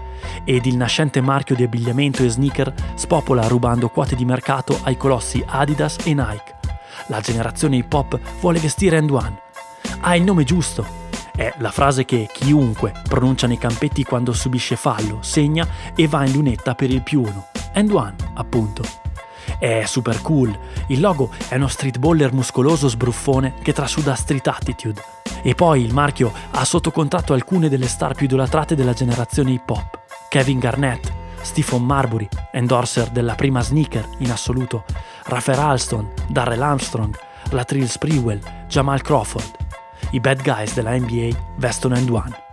ed 0.46 0.66
il 0.66 0.78
nascente 0.78 1.20
marchio 1.20 1.56
di 1.56 1.64
abbigliamento 1.64 2.24
e 2.24 2.30
sneaker 2.30 2.74
spopola 2.94 3.48
rubando 3.48 3.90
quote 3.90 4.16
di 4.16 4.24
mercato 4.24 4.80
ai 4.84 4.96
colossi 4.96 5.44
Adidas 5.46 5.98
e 6.06 6.14
Nike. 6.14 6.59
La 7.10 7.22
generazione 7.22 7.78
hip 7.78 7.92
hop 7.92 8.20
vuole 8.40 8.60
vestire 8.60 8.98
End 8.98 9.10
One. 9.10 9.42
Ha 10.02 10.16
il 10.16 10.22
nome 10.24 10.44
giusto. 10.44 10.86
È 11.36 11.54
la 11.58 11.72
frase 11.72 12.06
che 12.06 12.30
chiunque 12.32 12.94
pronuncia 13.08 13.48
nei 13.48 13.58
campetti 13.58 14.04
quando 14.04 14.32
subisce 14.32 14.76
fallo, 14.76 15.18
segna 15.22 15.68
e 15.96 16.08
va 16.08 16.24
in 16.26 16.34
lunetta 16.34 16.76
per 16.76 16.92
il 16.92 17.02
più 17.02 17.22
uno. 17.22 17.48
End 17.74 17.92
One, 17.92 18.16
appunto. 18.36 18.84
È 19.58 19.86
super 19.86 20.22
cool. 20.22 20.56
Il 20.88 21.00
logo 21.00 21.32
è 21.48 21.56
uno 21.56 21.68
streetballer 21.68 22.32
muscoloso 22.32 22.88
sbruffone 22.88 23.56
che 23.64 23.74
trasuda 23.74 24.14
street 24.14 24.48
attitude. 24.48 25.04
E 25.42 25.56
poi 25.56 25.84
il 25.84 25.94
marchio 25.94 26.32
ha 26.52 26.64
sotto 26.64 26.92
contratto 26.92 27.34
alcune 27.34 27.70
delle 27.70 27.88
star 27.88 28.14
più 28.14 28.26
idolatrate 28.26 28.76
della 28.76 28.94
generazione 28.94 29.52
hip 29.52 29.68
hop. 29.68 30.00
Kevin 30.30 30.60
Garnett, 30.60 31.12
Stephen 31.42 31.84
Marbury, 31.84 32.28
endorser 32.52 33.10
della 33.10 33.36
prima 33.36 33.62
sneaker 33.62 34.08
in 34.20 34.32
assoluto, 34.32 34.84
Raffer 35.26 35.60
Alston, 35.60 36.10
Darrell 36.28 36.62
Armstrong, 36.62 37.18
Latrell 37.52 37.86
Sprewell, 37.86 38.40
Jamal 38.68 39.02
Crawford. 39.02 39.58
I 40.12 40.20
bad 40.20 40.42
guys 40.42 40.74
della 40.74 40.98
NBA 40.98 41.30
vestono 41.58 41.96
End 41.96 42.10
One. 42.10 42.48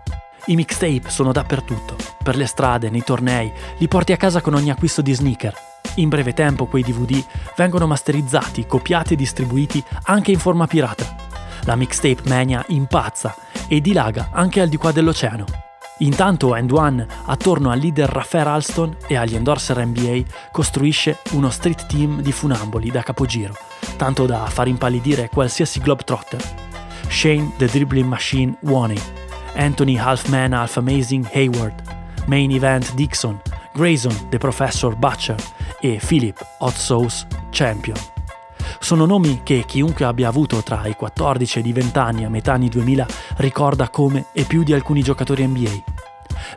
I 0.46 0.54
mixtape 0.54 1.08
sono 1.08 1.32
dappertutto, 1.32 1.96
per 2.22 2.36
le 2.36 2.46
strade, 2.46 2.90
nei 2.90 3.02
tornei, 3.02 3.52
li 3.78 3.88
porti 3.88 4.12
a 4.12 4.16
casa 4.16 4.40
con 4.40 4.54
ogni 4.54 4.70
acquisto 4.70 5.02
di 5.02 5.12
sneaker. 5.12 5.54
In 5.96 6.08
breve 6.08 6.34
tempo 6.34 6.66
quei 6.66 6.82
DVD 6.82 7.22
vengono 7.56 7.86
masterizzati, 7.86 8.66
copiati 8.66 9.14
e 9.14 9.16
distribuiti 9.16 9.82
anche 10.04 10.30
in 10.30 10.38
forma 10.38 10.66
pirata. 10.66 11.16
La 11.64 11.74
mixtape 11.74 12.28
mania 12.28 12.64
impazza 12.68 13.34
e 13.66 13.80
dilaga 13.80 14.28
anche 14.32 14.60
al 14.60 14.68
di 14.68 14.76
qua 14.76 14.92
dell'oceano. 14.92 15.65
Intanto 15.98 16.54
End 16.54 16.70
One, 16.72 17.06
attorno 17.24 17.70
al 17.70 17.78
leader 17.78 18.10
Raffaele 18.10 18.50
Alston 18.50 18.96
e 19.06 19.16
agli 19.16 19.34
endorser 19.34 19.84
NBA, 19.84 20.22
costruisce 20.52 21.18
uno 21.30 21.48
street 21.48 21.86
team 21.86 22.20
di 22.20 22.32
funamboli 22.32 22.90
da 22.90 23.02
capogiro, 23.02 23.54
tanto 23.96 24.26
da 24.26 24.44
far 24.46 24.68
impallidire 24.68 25.30
qualsiasi 25.30 25.80
globetrotter. 25.80 26.42
Shane 27.08 27.52
the 27.56 27.66
Dribbling 27.66 28.08
Machine 28.08 28.56
Waney, 28.60 29.00
Anthony 29.54 29.96
Half 29.96 30.28
Man 30.28 30.52
Half 30.52 30.76
Amazing 30.76 31.28
Hayward, 31.32 31.82
Main 32.26 32.50
Event 32.50 32.94
Dixon, 32.94 33.40
Grayson 33.72 34.28
the 34.28 34.38
Professor 34.38 34.94
Butcher 34.94 35.36
e 35.80 35.98
Philip 35.98 36.44
Hot 36.58 36.74
Sauce 36.74 37.26
Champion. 37.50 38.15
Sono 38.78 39.06
nomi 39.06 39.40
che 39.42 39.64
chiunque 39.66 40.04
abbia 40.04 40.28
avuto 40.28 40.62
tra 40.62 40.86
i 40.86 40.94
14 40.94 41.58
e 41.58 41.62
i 41.62 41.72
20 41.72 41.98
anni 41.98 42.24
a 42.24 42.30
metà 42.30 42.52
anni 42.52 42.68
2000 42.68 43.06
ricorda 43.36 43.88
come 43.88 44.26
e 44.32 44.44
più 44.44 44.62
di 44.62 44.72
alcuni 44.72 45.02
giocatori 45.02 45.46
NBA. 45.46 45.95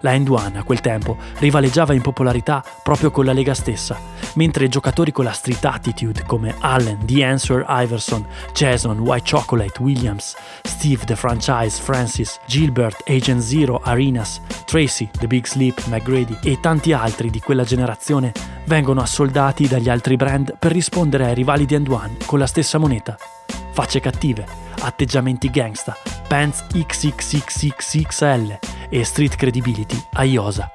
La 0.02 0.14
End 0.14 0.28
One 0.30 0.58
a 0.58 0.64
quel 0.64 0.82
tempo 0.82 1.18
rivaleggiava 1.38 1.94
in 1.94 2.02
popolarità 2.02 2.64
proprio 2.84 3.12
con 3.12 3.26
la 3.26 3.34
Lega 3.34 3.54
stessa, 3.54 3.98
mentre 4.34 4.70
giocatori 4.70 5.12
con 5.12 5.26
la 5.26 5.32
street 5.32 5.66
attitude 5.66 6.24
come 6.26 6.56
Allen, 6.60 7.06
The 7.06 7.24
Answer 7.24 7.66
Iverson, 7.68 8.26
Jason, 8.54 9.00
White 9.00 9.30
Chocolate, 9.30 9.82
Williams, 9.82 10.36
Steve 10.64 11.06
The 11.06 11.16
Franchise, 11.16 11.82
Francis, 11.82 12.40
Gilbert, 12.46 13.04
Agent 13.08 13.42
Zero, 13.42 13.82
Arenas, 13.84 14.42
Tracy, 14.66 15.10
The 15.18 15.28
Big 15.28 15.46
Sleep, 15.46 15.86
McGrady 15.88 16.38
e 16.44 16.60
tanti 16.60 16.94
altri 16.94 17.30
di 17.30 17.40
quella 17.40 17.64
generazione 17.64 18.32
vengono 18.66 19.02
assoldati 19.02 19.68
dagli 19.68 19.90
altri 19.90 20.16
brand 20.16 20.58
per 20.58 20.72
rispondere 20.72 21.26
ai 21.26 21.34
rivali 21.34 21.66
di 21.66 21.74
End 21.76 21.88
One 21.88 22.18
con 22.26 22.40
la 22.40 22.48
stessa 22.48 22.78
moneta. 22.78 23.18
Facce 23.72 24.00
cattive, 24.00 24.46
atteggiamenti 24.82 25.50
gangsta, 25.50 25.98
pants 26.28 26.66
XXXXXL 26.72 28.60
e 28.90 29.04
street 29.04 29.36
credibility 29.36 30.02
a 30.14 30.24
Iosa. 30.24 30.72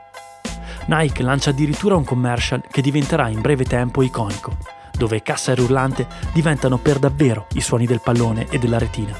Nike 0.86 1.22
lancia 1.22 1.50
addirittura 1.50 1.96
un 1.96 2.04
commercial 2.04 2.62
che 2.70 2.82
diventerà 2.82 3.28
in 3.28 3.40
breve 3.40 3.64
tempo 3.64 4.02
iconico, 4.02 4.56
dove 4.96 5.22
cassa 5.22 5.52
e 5.52 5.54
rullante 5.54 6.06
diventano 6.32 6.78
per 6.78 6.98
davvero 6.98 7.46
i 7.54 7.60
suoni 7.60 7.86
del 7.86 8.00
pallone 8.00 8.46
e 8.48 8.58
della 8.58 8.78
retina. 8.78 9.14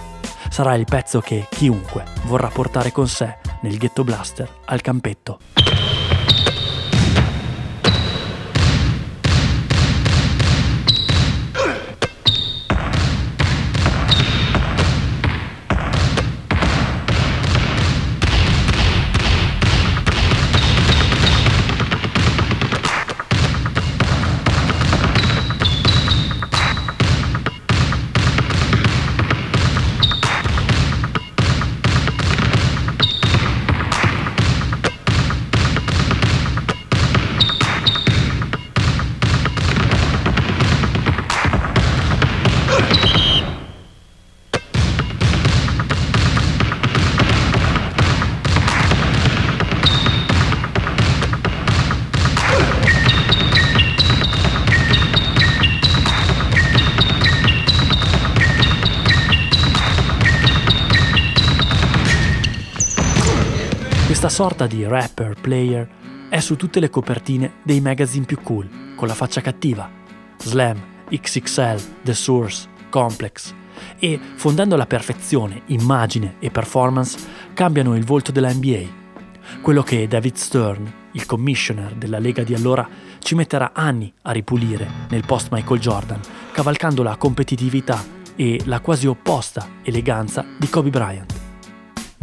Sarà 0.51 0.75
il 0.75 0.85
pezzo 0.85 1.21
che 1.21 1.47
chiunque 1.51 2.05
vorrà 2.25 2.49
portare 2.49 2.93
con 2.93 3.09
sé 3.09 3.39
nel 3.63 3.77
ghetto 3.79 4.05
blaster 4.05 4.49
al 4.67 4.81
campetto. 4.81 5.39
Sorta 64.35 64.67
di 64.67 64.85
rapper, 64.85 65.37
player, 65.41 65.89
è 66.29 66.41
su 66.41 66.57
tutte 66.57 66.81
le 66.81 66.91
copertine 66.91 67.59
dei 67.63 67.81
magazine 67.81 68.27
più 68.27 68.41
cool, 68.43 68.69
con 68.97 69.07
la 69.07 69.15
faccia 69.15 69.41
cattiva. 69.41 69.89
Slam, 70.39 70.77
XXL, 71.09 71.81
The 72.03 72.15
Source, 72.15 72.69
Complex. 72.91 73.55
E, 73.97 74.19
fondendo 74.35 74.75
alla 74.75 74.87
perfezione 74.87 75.63
immagine 75.67 76.35
e 76.41 76.51
performance, 76.51 77.17
cambiano 77.55 77.95
il 77.95 78.05
volto 78.05 78.33
della 78.33 78.53
NBA. 78.53 78.83
Quello 79.63 79.85
che 79.85 80.09
David 80.09 80.35
Stern, 80.35 80.93
il 81.13 81.27
commissioner 81.27 81.95
della 81.95 82.19
Lega 82.19 82.43
di 82.43 82.55
allora, 82.55 82.89
ci 83.21 83.37
metterà 83.37 83.71
anni 83.73 84.13
a 84.23 84.33
ripulire 84.33 84.91
nel 85.11 85.25
post 85.25 85.53
Michael 85.53 85.79
Jordan, 85.79 86.21
cavalcando 86.51 87.05
la 87.05 87.15
competitività 87.15 88.05
e 88.35 88.61
la 88.65 88.81
quasi 88.81 89.07
opposta 89.07 89.65
eleganza 89.85 90.45
di 90.59 90.69
Kobe 90.69 90.91
Bryant. 90.91 91.44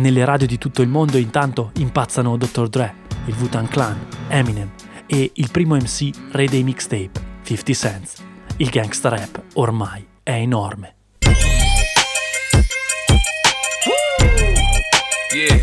Nelle 0.01 0.25
radio 0.25 0.47
di 0.47 0.57
tutto 0.57 0.81
il 0.81 0.87
mondo 0.87 1.19
intanto 1.19 1.71
impazzano 1.75 2.35
Dr. 2.35 2.69
Dre, 2.69 2.95
il 3.25 3.35
Wu-Tang 3.37 3.67
Clan, 3.67 4.07
Eminem 4.29 4.71
e 5.05 5.29
il 5.35 5.51
primo 5.51 5.75
MC 5.75 6.09
re 6.31 6.47
dei 6.47 6.63
mixtape, 6.63 7.11
50 7.43 7.73
Cent. 7.73 8.13
Il 8.57 8.69
gangsta 8.69 9.09
rap 9.09 9.39
ormai 9.53 10.03
è 10.23 10.31
enorme. 10.31 10.95
Yeah. 15.35 15.61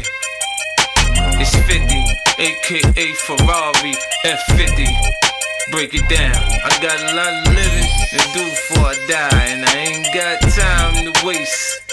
It's 1.40 1.50
50, 1.50 2.04
aka 2.38 3.14
Ferrari 3.16 3.96
F50. 4.22 4.86
Break 5.72 5.94
it 5.94 6.08
down. 6.08 6.36
I 6.64 6.78
got 6.80 7.00
a 7.00 7.12
lot 7.12 7.44
of 7.44 7.54
living 7.54 7.88
to 8.10 8.38
do 8.38 8.44
before 8.44 8.86
I 8.86 9.06
die, 9.08 9.46
and 9.48 9.64
I 9.64 9.78
ain't 9.78 10.06
got 10.14 10.38
time 10.54 11.12
to 11.12 11.26
waste. 11.26 11.87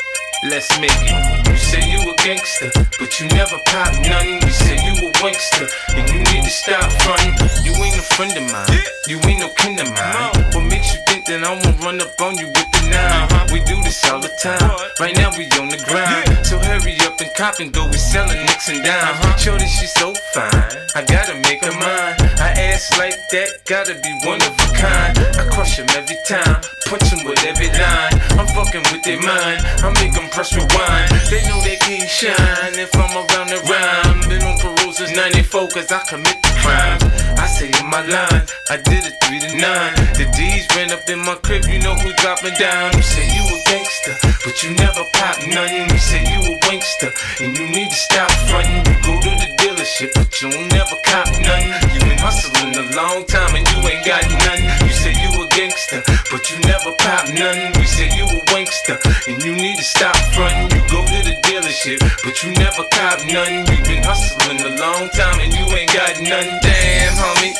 Let's 0.49 0.79
make 0.79 0.91
it. 0.93 1.47
You 1.49 1.57
say 1.57 1.81
you 1.89 1.99
a 2.07 2.15
gangster, 2.17 2.69
but 2.99 3.19
you 3.19 3.27
never 3.29 3.57
pop 3.65 3.93
nothing. 4.05 4.41
You 4.41 4.49
say 4.49 4.77
you 4.85 4.93
a 5.07 5.11
wankster, 5.17 5.67
and 5.97 6.07
you 6.07 6.19
need 6.19 6.43
to 6.43 6.49
stop 6.51 6.91
fronting. 7.01 7.33
You 7.65 7.73
ain't 7.81 7.97
a 7.97 8.05
friend 8.13 8.37
of 8.37 8.51
mine. 8.51 8.79
You 9.07 9.17
ain't 9.25 9.39
no 9.39 9.49
kin 9.49 9.79
of 9.79 9.89
mine. 9.89 10.53
What 10.53 10.69
makes 10.69 10.93
you 10.93 11.04
think 11.25 11.41
that 11.41 11.49
I 11.49 11.53
won't 11.53 11.79
run 11.83 12.01
up 12.01 12.21
on 12.21 12.37
you 12.37 12.47
with 12.47 12.69
the 12.71 12.81
nine? 12.89 13.27
We 13.51 13.59
do 13.65 13.81
this 13.83 14.03
all 14.09 14.19
the 14.19 14.31
time. 14.41 14.61
Right 14.99 15.15
now 15.15 15.31
we 15.37 15.45
on 15.59 15.69
the 15.69 15.81
grind. 15.85 16.45
So 16.45 16.57
hurry 16.59 16.97
up 17.01 17.19
and 17.19 17.31
cop 17.35 17.59
and 17.59 17.71
go. 17.73 17.85
We 17.87 17.97
selling 17.97 18.37
nicks 18.45 18.69
and 18.69 18.83
dimes. 18.83 19.41
Shorty, 19.41 19.65
she's 19.65 19.93
so 19.93 20.13
fine. 20.33 20.51
I 20.95 21.03
gotta 21.05 21.35
make 21.41 21.63
her 21.63 21.73
mine. 21.73 22.15
I 22.39 22.53
ass 22.69 22.97
like 22.97 23.17
that, 23.31 23.65
gotta 23.65 23.95
be 23.95 24.11
one 24.25 24.41
of 24.41 24.53
a 24.53 24.67
kind. 24.75 25.17
I 25.37 25.47
crush 25.49 25.77
him 25.77 25.89
every 25.95 26.17
time, 26.27 26.61
punch 26.85 27.09
him 27.09 27.25
with 27.25 27.41
every 27.45 27.69
line. 27.73 28.15
I'm 28.37 28.47
fucking 28.53 28.85
with 28.91 29.03
their 29.03 29.21
mind. 29.21 29.61
I 29.81 29.89
make 30.01 30.13
them 30.13 30.29
press 30.29 30.53
rewind. 30.53 31.09
They 31.29 31.41
know 31.47 31.59
they 31.61 31.77
can't 31.77 32.09
shine 32.09 32.75
if 32.77 32.93
I'm 32.95 33.13
around 33.15 33.49
the 33.49 33.59
rhyme. 33.65 34.29
Been 34.29 34.43
on 34.43 34.57
parole 34.59 34.84
since 34.95 35.11
94 35.11 35.67
cause 35.75 35.91
I 35.91 35.99
commit 36.07 36.39
the 36.39 36.53
crimes. 36.63 37.03
I 37.35 37.47
say 37.51 37.67
in 37.67 37.87
my 37.91 37.99
line, 38.07 38.47
I 38.71 38.79
did 38.79 39.03
it 39.03 39.15
3 39.27 39.39
to 39.43 39.51
9. 39.59 39.93
The 40.15 40.25
D's 40.31 40.63
ran 40.71 40.91
up 40.95 41.03
in 41.09 41.19
my 41.19 41.35
crib, 41.43 41.67
you 41.67 41.79
know 41.83 41.95
who 41.99 42.13
dropping 42.23 42.55
down. 42.55 42.95
You 42.95 43.03
say 43.03 43.27
you 43.27 43.43
a 43.43 43.59
gangster, 43.67 44.15
but 44.47 44.55
you 44.63 44.71
never 44.79 45.03
pop 45.19 45.35
none. 45.51 45.91
You 45.91 45.99
say 45.99 46.23
you 46.23 46.39
a 46.47 46.53
wankster, 46.63 47.11
and 47.43 47.51
you 47.57 47.67
need 47.67 47.91
to 47.91 47.99
stop 48.07 48.31
fronting. 48.47 48.87
You 48.87 48.95
go 49.03 49.13
to 49.19 49.31
the 49.35 49.49
dealership, 49.85 50.13
but 50.15 50.41
you 50.41 50.49
don't 50.49 50.67
never 50.73 50.95
cop 51.05 51.27
nothing. 51.41 51.69
You 51.93 51.99
been 52.01 52.17
hustling 52.17 52.73
a 52.75 52.95
long 52.95 53.25
time 53.25 53.55
and 53.55 53.65
you 53.69 53.77
ain't 53.87 54.05
got 54.05 54.23
nothing. 54.45 54.65
You 54.87 54.93
say 54.93 55.13
you 55.13 55.29
a 55.41 55.47
gangster, 55.49 56.01
but 56.31 56.49
you 56.49 56.57
never 56.65 56.91
pop 56.97 57.29
nothing. 57.29 57.71
We 57.79 57.85
say 57.85 58.09
you 58.17 58.25
a 58.25 58.39
wankster, 58.49 58.97
and 59.27 59.43
you 59.43 59.53
need 59.53 59.77
to 59.77 59.83
stop 59.83 60.15
frontin'. 60.33 60.73
You 60.73 60.81
go 60.89 61.05
to 61.05 61.19
the 61.23 61.37
dealership, 61.45 61.99
but 62.23 62.43
you 62.43 62.51
never 62.57 62.83
cop 62.91 63.19
nothing. 63.29 63.65
You 63.69 63.77
been 63.85 64.03
hustling 64.03 64.59
a 64.61 64.71
long 64.81 65.09
time 65.09 65.39
and 65.39 65.53
you 65.53 65.65
ain't 65.75 65.93
got 65.93 66.19
nothing. 66.21 66.59
Damn, 66.61 67.13
homie. 67.13 67.53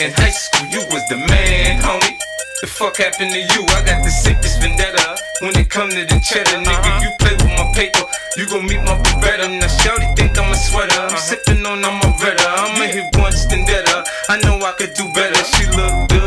In 0.00 0.10
high 0.12 0.34
school, 0.34 0.66
you 0.68 0.80
was 0.90 1.06
the 1.08 1.16
man, 1.16 1.80
homie. 1.80 2.33
What 2.64 2.70
the 2.70 2.76
fuck 2.80 2.96
happened 2.96 3.28
to 3.28 3.40
you? 3.44 3.60
I 3.76 3.84
got 3.84 4.00
the 4.02 4.08
sickest 4.08 4.56
vendetta. 4.58 5.20
When 5.44 5.52
it 5.52 5.68
come 5.68 5.90
to 5.90 6.00
the 6.00 6.16
cheddar, 6.24 6.64
nigga, 6.64 6.90
you 7.04 7.12
play 7.20 7.36
with 7.36 7.52
my 7.60 7.68
paper. 7.76 8.08
You 8.40 8.48
gon' 8.48 8.64
meet 8.64 8.80
my 8.80 8.96
Beretta. 9.04 9.52
Now, 9.60 9.68
Shorty 9.68 10.08
think 10.16 10.32
I'm 10.40 10.50
a 10.50 10.56
sweater. 10.56 10.96
I'm 10.96 11.12
uh-huh. 11.12 11.28
sippin' 11.28 11.60
on 11.68 11.84
I'm 11.84 12.00
a 12.00 12.08
redder. 12.24 12.40
I'ma 12.40 12.88
hit 12.88 13.04
once, 13.20 13.44
then 13.52 13.66
better. 13.66 14.00
I 14.30 14.40
know 14.48 14.56
I 14.64 14.72
could 14.80 14.94
do 14.96 15.04
better. 15.12 15.36
She 15.44 15.68
look 15.76 16.08
good, 16.08 16.23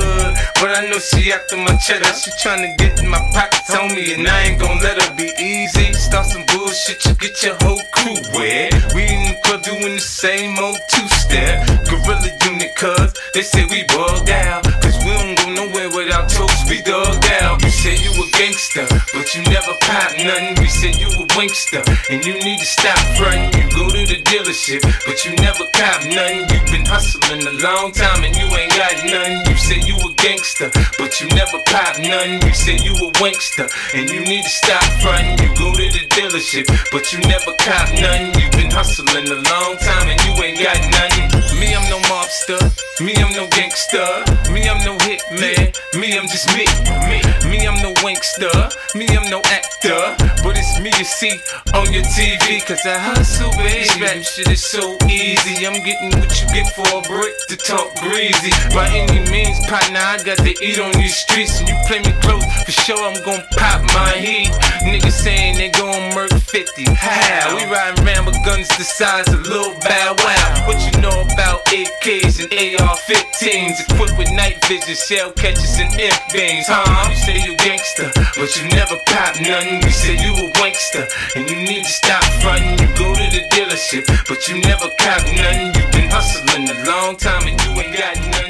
but 0.68 0.84
I 0.84 0.90
know 0.90 1.00
she 1.00 1.32
after 1.32 1.56
my 1.56 1.76
cheddar. 1.78 2.12
She 2.14 2.32
tryna 2.44 2.78
get 2.78 3.00
in 3.00 3.08
my 3.08 3.20
pockets 3.32 3.74
on 3.74 3.96
me, 3.96 4.14
and 4.14 4.28
I 4.28 4.52
ain't 4.52 4.60
gon' 4.60 4.80
let 4.80 5.02
her 5.02 5.16
be 5.16 5.32
easy. 5.40 5.94
Start 5.94 6.26
some 6.26 6.44
bullshit, 6.52 7.06
you 7.06 7.14
get 7.16 7.42
your 7.44 7.56
whole 7.62 7.80
crew 7.96 8.20
wet. 8.36 8.74
We 8.94 9.08
in 9.08 9.32
the 9.32 9.38
club 9.44 9.64
doing 9.64 9.96
the 9.96 10.04
same 10.04 10.60
old 10.60 10.80
two-step. 10.92 11.88
Gorilla 11.88 12.32
unit, 12.44 12.76
cuz 12.76 13.14
they 13.34 13.44
say 13.44 13.64
we 13.72 13.84
bugged 13.96 14.30
out. 14.30 14.64
Cause 14.82 14.98
we 15.06 15.12
don't 15.16 15.38
go 15.40 15.48
nowhere 15.56 15.90
without 15.90 16.28
toast, 16.28 16.68
we 16.70 16.82
dug 16.82 17.24
out. 17.40 17.64
You 17.64 17.70
say 17.70 17.96
you 17.96 18.12
a 18.12 18.26
gangster, 18.36 18.88
but 19.14 19.28
you 19.36 19.44
never 19.48 19.74
pop 19.88 20.12
nothing. 20.20 20.56
We 20.60 20.68
say 20.68 20.92
you 21.00 21.08
a 21.08 21.26
wankster, 21.38 21.84
and 22.12 22.26
you 22.26 22.34
need 22.44 22.60
to 22.60 22.66
stop 22.66 23.00
frontin'. 23.16 23.56
You 23.56 23.64
go 23.72 23.88
to 23.88 24.04
the 24.04 24.20
dealership, 24.24 24.82
but 25.06 25.24
you 25.24 25.32
never 25.40 25.64
cop 25.72 26.04
nothing. 26.12 26.44
you 26.52 26.60
been 26.72 26.86
hustling 26.86 27.46
a 27.46 27.56
long 27.64 27.92
time 27.92 28.24
and 28.24 28.36
you 28.36 28.48
ain't 28.58 28.74
got 28.76 28.96
nothing. 29.06 29.38
You 29.48 29.56
say 29.58 29.80
you 29.86 29.96
a 29.96 30.14
gangster, 30.16 30.57
but 30.98 31.22
you 31.22 31.28
never 31.36 31.60
pop 31.66 32.00
nothing. 32.00 32.42
You 32.42 32.54
said 32.54 32.82
you 32.82 32.94
a 32.94 33.12
wankster, 33.22 33.70
and 33.94 34.10
you 34.10 34.22
need 34.22 34.44
to 34.44 34.50
stop 34.50 34.84
frontin'. 35.02 35.38
You 35.38 35.50
go 35.56 35.72
to 35.72 35.86
the 35.86 36.04
dealership, 36.10 36.66
but 36.92 37.14
you 37.14 37.20
never 37.30 37.54
cop 37.62 37.90
nothing. 37.94 38.34
you 38.42 38.50
been 38.58 38.72
hustling 38.72 39.28
a 39.28 39.38
long 39.38 39.78
time 39.78 40.10
and 40.10 40.20
you 40.26 40.34
ain't 40.44 40.58
got 40.58 40.82
nothing. 40.90 41.60
Me, 41.60 41.74
I'm 41.74 41.86
no 41.90 42.00
mobster. 42.10 42.58
Me, 43.02 43.14
I'm 43.18 43.34
no 43.34 43.48
gangster. 43.54 44.06
Me, 44.52 44.68
I'm 44.68 44.82
no 44.86 44.98
hitman. 45.06 45.74
Me, 46.00 46.18
I'm 46.18 46.28
just 46.28 46.50
me. 46.58 46.66
Me, 47.06 47.22
me, 47.50 47.68
I'm 47.68 47.78
no 47.82 47.94
wankster. 48.02 48.50
Me, 48.96 49.06
I'm 49.14 49.30
no 49.30 49.42
actor. 49.54 50.18
But 50.42 50.58
it's 50.58 50.80
me 50.80 50.90
you 50.98 51.06
see 51.06 51.38
on 51.74 51.94
your 51.94 52.04
TV. 52.18 52.66
Cause 52.66 52.82
I 52.86 52.98
hustle, 52.98 53.52
baby. 53.62 53.90
Rap 54.02 54.24
shit 54.24 54.50
is 54.50 54.64
so 54.64 54.98
easy. 55.10 55.66
I'm 55.66 55.78
getting 55.86 56.18
what 56.18 56.34
you 56.42 56.48
get 56.50 56.74
for 56.74 56.88
a 56.98 57.02
brick 57.06 57.34
to 57.50 57.58
talk 57.58 57.94
greasy. 58.02 58.52
By 58.74 58.90
any 58.90 59.22
means, 59.30 59.60
partner, 59.68 60.02
I 60.02 60.18
got 60.24 60.38
to 60.48 60.64
eat 60.64 60.80
on 60.80 60.92
these 60.94 61.16
streets. 61.16 61.60
And 61.60 61.68
you 61.68 61.76
play 61.88 62.00
me 62.00 62.14
close, 62.24 62.44
for 62.64 62.72
sure 62.72 63.00
I'm 63.00 63.20
gon' 63.24 63.44
pop 63.60 63.84
my 63.92 64.16
heat. 64.16 64.52
Niggas 64.88 65.12
saying 65.12 65.58
they 65.58 65.70
gon' 65.72 66.16
murk 66.16 66.32
50. 66.32 66.86
How? 66.96 67.56
We 67.56 67.68
riding 67.68 68.00
around 68.06 68.26
with 68.26 68.40
guns 68.46 68.68
the 68.78 68.84
size 68.84 69.28
of 69.34 69.46
Lil 69.46 69.76
Bow 69.84 70.16
Wow. 70.24 70.68
What 70.68 70.80
you 70.88 71.02
know 71.02 71.28
about 71.34 71.66
AKs 71.68 72.40
and 72.40 72.50
AR-15s 72.54 73.92
equipped 73.92 74.18
with 74.18 74.32
night 74.32 74.64
vision, 74.66 74.96
shell 74.96 75.32
catchers 75.32 75.80
and 75.80 75.92
imp 76.00 76.20
beams? 76.32 76.68
Huh? 76.68 77.10
You 77.12 77.18
say 77.18 77.38
you 77.44 77.56
gangster, 77.58 78.08
but 78.40 78.56
you 78.56 78.64
never 78.72 78.96
pop 79.08 79.36
nothing. 79.44 79.84
You 79.84 79.92
say 79.92 80.16
you 80.16 80.32
a 80.32 80.48
wankster, 80.64 81.04
and 81.36 81.50
you 81.50 81.58
need 81.58 81.84
to 81.84 81.92
stop 81.92 82.24
frontin'. 82.40 82.80
You 82.80 82.88
go 82.96 83.12
to 83.12 83.28
the 83.36 83.44
dealership, 83.52 84.08
but 84.30 84.48
you 84.48 84.62
never 84.62 84.88
cop 84.96 85.24
nothing. 85.36 85.76
You 85.76 85.84
been 85.92 86.10
hustling 86.10 86.70
a 86.72 86.78
long 86.88 87.18
time 87.18 87.44
and 87.48 87.60
you 87.64 87.72
ain't 87.82 87.98
got 87.98 88.16
nothing. 88.32 88.47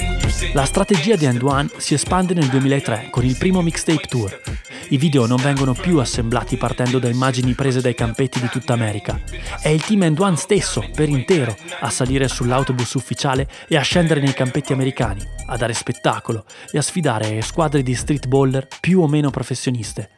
La 0.53 0.65
strategia 0.65 1.15
di 1.15 1.25
End 1.25 1.41
One 1.41 1.67
si 1.77 1.95
espande 1.95 2.35
nel 2.35 2.47
2003 2.47 3.07
con 3.09 3.25
il 3.25 3.35
primo 3.37 3.63
mixtape 3.63 4.05
tour. 4.07 4.41
I 4.89 4.97
video 4.97 5.25
non 5.25 5.41
vengono 5.41 5.73
più 5.73 5.97
assemblati 5.97 6.57
partendo 6.57 6.99
da 6.99 7.09
immagini 7.09 7.53
prese 7.53 7.81
dai 7.81 7.95
campetti 7.95 8.39
di 8.39 8.47
tutta 8.47 8.73
America. 8.73 9.19
È 9.59 9.69
il 9.69 9.83
team 9.83 10.03
End 10.03 10.19
One 10.19 10.35
stesso, 10.35 10.87
per 10.93 11.09
intero, 11.09 11.55
a 11.79 11.89
salire 11.89 12.27
sull'autobus 12.27 12.93
ufficiale 12.93 13.49
e 13.67 13.77
a 13.77 13.81
scendere 13.81 14.19
nei 14.21 14.33
campetti 14.33 14.73
americani, 14.73 15.25
a 15.47 15.57
dare 15.57 15.73
spettacolo 15.73 16.45
e 16.71 16.77
a 16.77 16.83
sfidare 16.83 17.41
squadre 17.41 17.81
di 17.81 17.95
street 17.95 18.27
baller 18.27 18.67
più 18.79 19.01
o 19.01 19.07
meno 19.07 19.31
professioniste. 19.31 20.11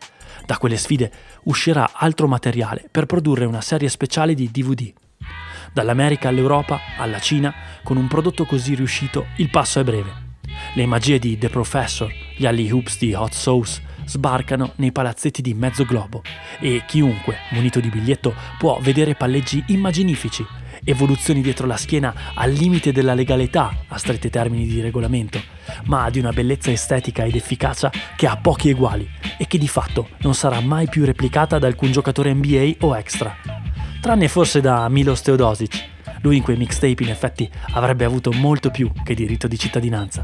Da 0.45 0.57
quelle 0.57 0.77
sfide 0.77 1.11
uscirà 1.43 1.91
altro 1.93 2.27
materiale 2.27 2.87
per 2.91 3.05
produrre 3.05 3.45
una 3.45 3.61
serie 3.61 3.87
speciale 3.87 4.33
di 4.33 4.49
DVD. 4.51 4.91
Dall'America 5.73 6.29
all'Europa, 6.29 6.79
alla 6.97 7.19
Cina, 7.19 7.53
con 7.83 7.97
un 7.97 8.07
prodotto 8.07 8.45
così 8.45 8.75
riuscito, 8.75 9.27
il 9.37 9.49
passo 9.49 9.79
è 9.79 9.83
breve. 9.83 10.27
Le 10.73 10.85
magie 10.85 11.19
di 11.19 11.37
The 11.37 11.49
Professor, 11.49 12.11
gli 12.35 12.45
alley 12.45 12.69
hoops 12.69 12.97
di 12.97 13.13
Hot 13.13 13.33
Sauce 13.33 13.81
sbarcano 14.05 14.73
nei 14.77 14.91
palazzetti 14.91 15.41
di 15.41 15.53
mezzo 15.53 15.85
globo 15.85 16.23
e 16.59 16.83
chiunque, 16.87 17.37
munito 17.51 17.79
di 17.79 17.89
biglietto, 17.89 18.33
può 18.57 18.79
vedere 18.81 19.15
palleggi 19.15 19.63
immaginifici, 19.67 20.45
evoluzioni 20.83 21.41
dietro 21.41 21.67
la 21.67 21.77
schiena 21.77 22.13
al 22.33 22.51
limite 22.51 22.91
della 22.91 23.13
legalità 23.13 23.83
a 23.87 23.97
stretti 23.97 24.29
termini 24.29 24.65
di 24.65 24.81
regolamento, 24.81 25.41
ma 25.85 26.09
di 26.09 26.19
una 26.19 26.31
bellezza 26.31 26.71
estetica 26.71 27.23
ed 27.23 27.35
efficacia 27.35 27.91
che 28.15 28.27
ha 28.27 28.37
pochi 28.37 28.69
eguali 28.69 29.07
e 29.37 29.45
che 29.47 29.57
di 29.57 29.67
fatto 29.67 30.09
non 30.19 30.33
sarà 30.33 30.59
mai 30.59 30.87
più 30.87 31.05
replicata 31.05 31.59
da 31.59 31.67
alcun 31.67 31.91
giocatore 31.91 32.33
NBA 32.33 32.75
o 32.79 32.97
extra. 32.97 33.35
Tranne 34.01 34.29
forse 34.29 34.61
da 34.61 34.87
Milos 34.87 35.21
Teodosic. 35.21 35.87
Lui 36.21 36.37
in 36.37 36.43
quei 36.43 36.55
mixtape 36.55 37.03
in 37.03 37.09
effetti 37.09 37.49
avrebbe 37.73 38.05
avuto 38.05 38.31
molto 38.31 38.71
più 38.71 38.91
che 39.03 39.13
diritto 39.13 39.47
di 39.47 39.59
cittadinanza. 39.59 40.23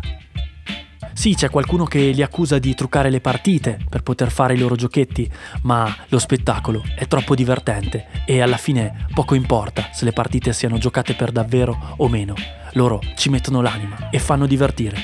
Sì, 1.14 1.36
c'è 1.36 1.50
qualcuno 1.50 1.86
che 1.86 2.12
li 2.12 2.22
accusa 2.22 2.58
di 2.58 2.74
truccare 2.74 3.10
le 3.10 3.20
partite 3.20 3.80
per 3.90 4.02
poter 4.02 4.32
fare 4.32 4.54
i 4.54 4.58
loro 4.58 4.76
giochetti, 4.76 5.30
ma 5.64 5.94
lo 6.10 6.20
spettacolo 6.20 6.84
è 6.96 7.08
troppo 7.08 7.36
divertente 7.36 8.08
e 8.26 8.42
alla 8.42 8.58
fine 8.58 9.08
poco 9.14 9.36
importa 9.36 9.90
se 9.92 10.06
le 10.06 10.14
partite 10.14 10.54
siano 10.54 10.78
giocate 10.78 11.14
per 11.14 11.32
davvero 11.32 11.96
o 11.98 12.08
meno. 12.08 12.34
Loro 12.74 13.02
ci 13.16 13.30
mettono 13.30 13.62
l'anima 13.62 14.10
e 14.10 14.20
fanno 14.20 14.46
divertire. 14.46 14.98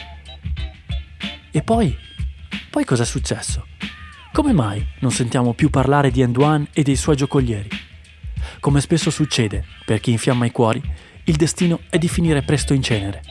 E 1.52 1.62
poi? 1.62 1.96
Poi 2.70 2.86
cos'è 2.86 3.06
successo? 3.06 3.66
Come 4.32 4.54
mai 4.54 4.86
non 5.00 5.12
sentiamo 5.12 5.54
più 5.54 5.70
parlare 5.70 6.10
di 6.10 6.22
Enduan 6.22 6.68
e 6.72 6.84
dei 6.84 6.96
suoi 6.96 7.18
giocolieri? 7.18 7.81
Come 8.62 8.80
spesso 8.80 9.10
succede 9.10 9.66
per 9.84 10.00
chi 10.00 10.12
infiamma 10.12 10.46
i 10.46 10.52
cuori, 10.52 10.80
il 11.24 11.36
destino 11.36 11.80
è 11.90 11.98
di 11.98 12.08
finire 12.08 12.44
presto 12.44 12.76
in 12.76 12.84
cenere. 12.84 13.24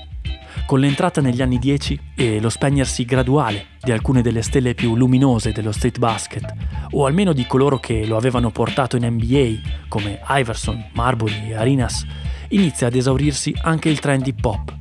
Con 0.66 0.80
l'entrata 0.80 1.20
negli 1.20 1.40
anni 1.40 1.60
10 1.60 2.00
e 2.16 2.40
lo 2.40 2.48
spegnersi 2.48 3.04
graduale 3.04 3.66
di 3.80 3.92
alcune 3.92 4.22
delle 4.22 4.42
stelle 4.42 4.74
più 4.74 4.96
luminose 4.96 5.52
dello 5.52 5.70
street 5.70 6.00
basket, 6.00 6.52
o 6.90 7.06
almeno 7.06 7.32
di 7.32 7.46
coloro 7.46 7.78
che 7.78 8.04
lo 8.06 8.16
avevano 8.16 8.50
portato 8.50 8.96
in 8.96 9.06
NBA, 9.06 9.86
come 9.86 10.18
Iverson, 10.30 10.90
Marbury 10.94 11.50
e 11.50 11.54
Arinas, 11.54 12.04
inizia 12.48 12.88
ad 12.88 12.96
esaurirsi 12.96 13.54
anche 13.62 13.88
il 13.88 14.00
trend 14.00 14.26
hip 14.26 14.44
hop. 14.44 14.74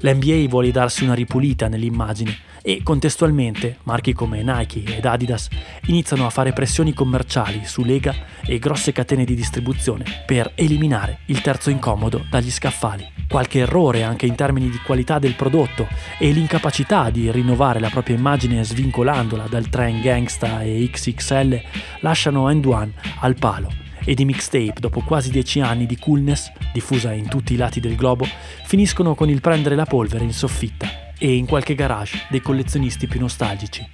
L'NBA 0.00 0.46
vuole 0.46 0.70
darsi 0.72 1.04
una 1.04 1.14
ripulita 1.14 1.68
nell'immagine 1.68 2.36
e 2.62 2.82
contestualmente 2.82 3.78
marchi 3.84 4.12
come 4.12 4.42
Nike 4.42 4.96
ed 4.96 5.04
Adidas 5.04 5.48
iniziano 5.86 6.26
a 6.26 6.30
fare 6.30 6.52
pressioni 6.52 6.92
commerciali 6.92 7.62
su 7.64 7.82
Lega 7.82 8.14
e 8.44 8.58
grosse 8.58 8.92
catene 8.92 9.24
di 9.24 9.34
distribuzione 9.34 10.04
per 10.26 10.52
eliminare 10.54 11.20
il 11.26 11.40
terzo 11.40 11.70
incomodo 11.70 12.24
dagli 12.30 12.50
scaffali. 12.50 13.08
Qualche 13.28 13.60
errore 13.60 14.02
anche 14.02 14.26
in 14.26 14.34
termini 14.34 14.68
di 14.68 14.78
qualità 14.78 15.18
del 15.18 15.34
prodotto 15.34 15.86
e 16.18 16.32
l'incapacità 16.32 17.10
di 17.10 17.30
rinnovare 17.30 17.78
la 17.78 17.88
propria 17.88 18.16
immagine 18.16 18.64
svincolandola 18.64 19.46
dal 19.46 19.68
trend 19.68 20.02
gangsta 20.02 20.62
e 20.62 20.88
XXL 20.90 21.60
lasciano 22.00 22.50
End 22.50 22.64
One 22.66 22.92
al 23.20 23.36
palo 23.36 23.72
e 24.04 24.14
di 24.14 24.24
mixtape 24.24 24.80
dopo 24.80 25.02
quasi 25.02 25.30
dieci 25.30 25.60
anni 25.60 25.86
di 25.86 25.96
coolness, 25.96 26.50
diffusa 26.72 27.12
in 27.12 27.28
tutti 27.28 27.52
i 27.52 27.56
lati 27.56 27.80
del 27.80 27.94
globo, 27.94 28.26
finiscono 28.64 29.14
con 29.14 29.28
il 29.28 29.40
prendere 29.40 29.76
la 29.76 29.84
polvere 29.84 30.24
in 30.24 30.32
soffitta 30.32 31.09
e 31.20 31.36
in 31.36 31.46
qualche 31.46 31.76
garage 31.76 32.26
dei 32.30 32.40
collezionisti 32.40 33.06
più 33.06 33.20
nostalgici. 33.20 33.86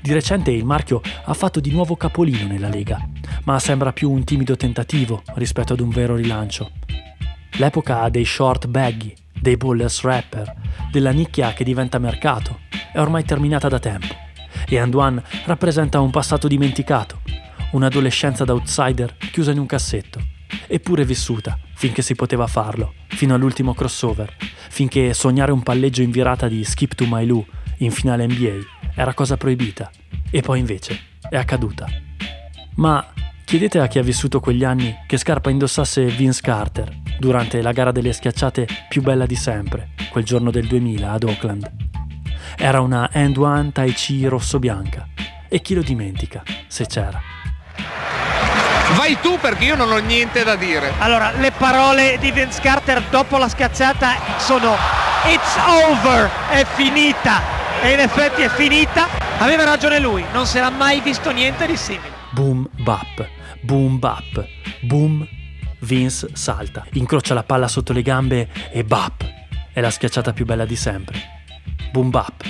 Di 0.00 0.12
recente 0.12 0.50
il 0.50 0.64
marchio 0.64 1.02
ha 1.24 1.34
fatto 1.34 1.60
di 1.60 1.70
nuovo 1.70 1.96
capolino 1.96 2.46
nella 2.46 2.68
Lega, 2.68 3.06
ma 3.44 3.58
sembra 3.58 3.92
più 3.92 4.10
un 4.10 4.24
timido 4.24 4.56
tentativo 4.56 5.22
rispetto 5.34 5.72
ad 5.74 5.80
un 5.80 5.90
vero 5.90 6.16
rilancio. 6.16 6.70
L'epoca 7.58 8.08
dei 8.08 8.24
short 8.24 8.68
baggy, 8.68 9.12
dei 9.38 9.56
ballers 9.56 10.00
rapper, 10.02 10.54
della 10.90 11.10
nicchia 11.10 11.52
che 11.52 11.64
diventa 11.64 11.98
mercato, 11.98 12.60
è 12.92 12.98
ormai 13.00 13.24
terminata 13.24 13.68
da 13.68 13.78
tempo 13.78 14.30
e 14.68 14.78
Anduan 14.78 15.22
rappresenta 15.44 16.00
un 16.00 16.10
passato 16.10 16.48
dimenticato, 16.48 17.20
un'adolescenza 17.72 18.44
da 18.44 18.52
outsider 18.52 19.16
chiusa 19.30 19.50
in 19.50 19.58
un 19.58 19.66
cassetto, 19.66 20.20
eppure 20.66 21.04
vissuta 21.04 21.58
finché 21.74 22.02
si 22.02 22.14
poteva 22.14 22.46
farlo, 22.46 22.94
fino 23.08 23.34
all'ultimo 23.34 23.74
crossover, 23.74 24.36
finché 24.68 25.14
sognare 25.14 25.52
un 25.52 25.62
palleggio 25.62 26.02
in 26.02 26.10
virata 26.10 26.48
di 26.48 26.62
Skip 26.64 26.94
to 26.94 27.06
My 27.08 27.26
Lou 27.26 27.44
in 27.78 27.90
finale 27.90 28.26
NBA 28.26 28.92
era 28.94 29.14
cosa 29.14 29.36
proibita, 29.36 29.90
e 30.30 30.40
poi 30.42 30.60
invece 30.60 30.98
è 31.28 31.36
accaduta. 31.36 31.86
Ma 32.76 33.04
chiedete 33.44 33.80
a 33.80 33.86
chi 33.86 33.98
ha 33.98 34.02
vissuto 34.02 34.40
quegli 34.40 34.64
anni 34.64 34.94
che 35.06 35.16
scarpa 35.16 35.50
indossasse 35.50 36.06
Vince 36.06 36.40
Carter 36.40 37.00
durante 37.18 37.60
la 37.62 37.72
gara 37.72 37.90
delle 37.90 38.12
schiacciate 38.12 38.66
più 38.88 39.02
bella 39.02 39.26
di 39.26 39.36
sempre, 39.36 39.90
quel 40.10 40.24
giorno 40.24 40.50
del 40.50 40.66
2000 40.66 41.10
ad 41.10 41.24
Oakland. 41.24 41.70
Era 42.56 42.80
una 42.80 43.10
End 43.12 43.36
One 43.36 43.72
Tai 43.72 43.92
Chi 43.92 44.26
rosso-bianca, 44.26 45.08
e 45.48 45.60
chi 45.60 45.74
lo 45.74 45.82
dimentica, 45.82 46.42
se 46.68 46.86
c'era. 46.86 47.20
Vai 48.94 49.18
tu 49.20 49.38
perché 49.38 49.64
io 49.64 49.76
non 49.76 49.90
ho 49.90 49.98
niente 49.98 50.44
da 50.44 50.56
dire. 50.56 50.92
Allora, 50.98 51.32
le 51.32 51.50
parole 51.50 52.18
di 52.18 52.30
Vince 52.30 52.60
Carter 52.60 53.02
dopo 53.10 53.38
la 53.38 53.48
schiacciata 53.48 54.38
sono 54.38 54.76
It's 55.24 55.56
over, 55.66 56.30
è 56.50 56.64
finita. 56.64 57.40
E 57.82 57.92
in 57.92 58.00
effetti 58.00 58.42
è 58.42 58.48
finita. 58.48 59.08
Aveva 59.38 59.64
ragione 59.64 59.98
lui, 59.98 60.24
non 60.32 60.46
si 60.46 60.58
era 60.58 60.70
mai 60.70 61.00
visto 61.00 61.30
niente 61.30 61.66
di 61.66 61.76
simile. 61.76 62.10
Boom 62.30 62.68
bap, 62.78 63.26
boom 63.60 63.98
bap, 63.98 64.46
boom. 64.80 65.26
Vince 65.80 66.28
salta, 66.34 66.84
incrocia 66.92 67.34
la 67.34 67.42
palla 67.42 67.66
sotto 67.66 67.92
le 67.92 68.02
gambe 68.02 68.48
e 68.70 68.84
bap. 68.84 69.24
È 69.72 69.80
la 69.80 69.90
schiacciata 69.90 70.32
più 70.32 70.44
bella 70.44 70.64
di 70.64 70.76
sempre. 70.76 71.18
Boom 71.90 72.10
bap, 72.10 72.44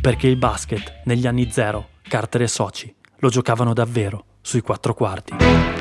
perché 0.00 0.26
il 0.26 0.36
basket 0.36 1.00
negli 1.04 1.26
anni 1.26 1.50
zero, 1.50 1.88
Carter 2.06 2.42
e 2.42 2.48
soci 2.48 2.94
lo 3.24 3.30
giocavano 3.30 3.72
davvero 3.72 4.24
sui 4.42 4.60
quattro 4.60 4.92
quarti. 4.92 5.73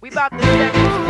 We 0.00 0.08
about 0.10 0.32
to 0.32 0.42
set 0.42 1.05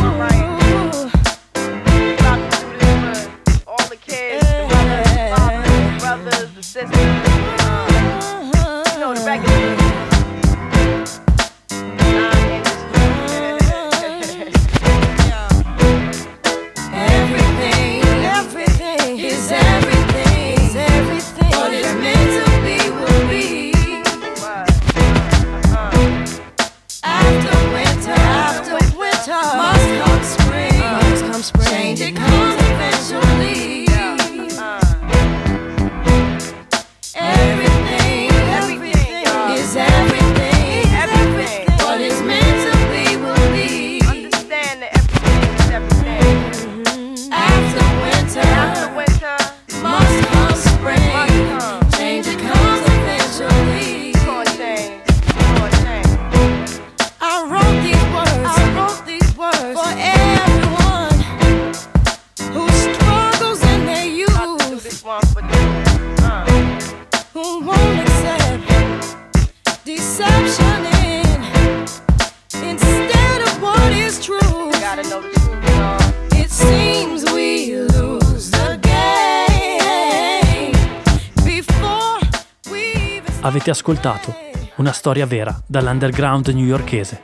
Avete 83.66 83.80
ascoltato 83.80 84.36
una 84.76 84.92
storia 84.92 85.26
vera 85.26 85.60
dall'underground 85.66 86.46
newyorkese. 86.46 87.20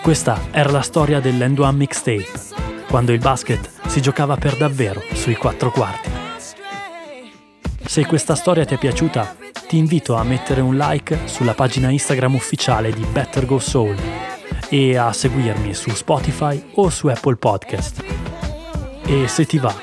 Questa 0.00 0.48
era 0.50 0.70
la 0.70 0.80
storia 0.80 1.20
dell'End 1.20 1.58
One 1.58 1.76
Mixtape, 1.76 2.30
quando 2.88 3.12
il 3.12 3.18
basket 3.18 3.68
si 3.86 4.00
giocava 4.00 4.36
per 4.36 4.56
davvero 4.56 5.02
sui 5.12 5.34
quattro 5.34 5.70
quarti. 5.70 6.10
Se 7.84 8.06
questa 8.06 8.34
storia 8.34 8.64
ti 8.64 8.76
è 8.76 8.78
piaciuta, 8.78 9.36
ti 9.68 9.76
invito 9.76 10.14
a 10.14 10.22
mettere 10.22 10.62
un 10.62 10.74
like 10.74 11.18
sulla 11.26 11.52
pagina 11.52 11.90
Instagram 11.90 12.36
ufficiale 12.36 12.90
di 12.90 13.04
Better 13.04 13.44
Go 13.44 13.58
Soul 13.58 13.94
e 14.70 14.96
a 14.96 15.12
seguirmi 15.12 15.74
su 15.74 15.90
Spotify 15.90 16.70
o 16.76 16.88
su 16.88 17.08
Apple 17.08 17.36
Podcast. 17.36 18.02
E 19.04 19.28
se 19.28 19.44
ti 19.44 19.58
va, 19.58 19.74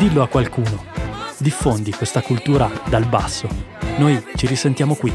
dillo 0.00 0.22
a 0.24 0.26
qualcuno. 0.26 0.97
Diffondi 1.40 1.92
questa 1.92 2.20
cultura 2.20 2.68
dal 2.88 3.06
basso. 3.06 3.48
Noi 3.98 4.20
ci 4.34 4.46
risentiamo 4.46 4.96
qui 4.96 5.12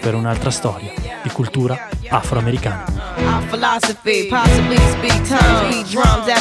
per 0.00 0.14
un'altra 0.14 0.50
storia 0.50 0.92
di 1.22 1.28
cultura 1.28 1.88
afroamericani. 2.08 2.94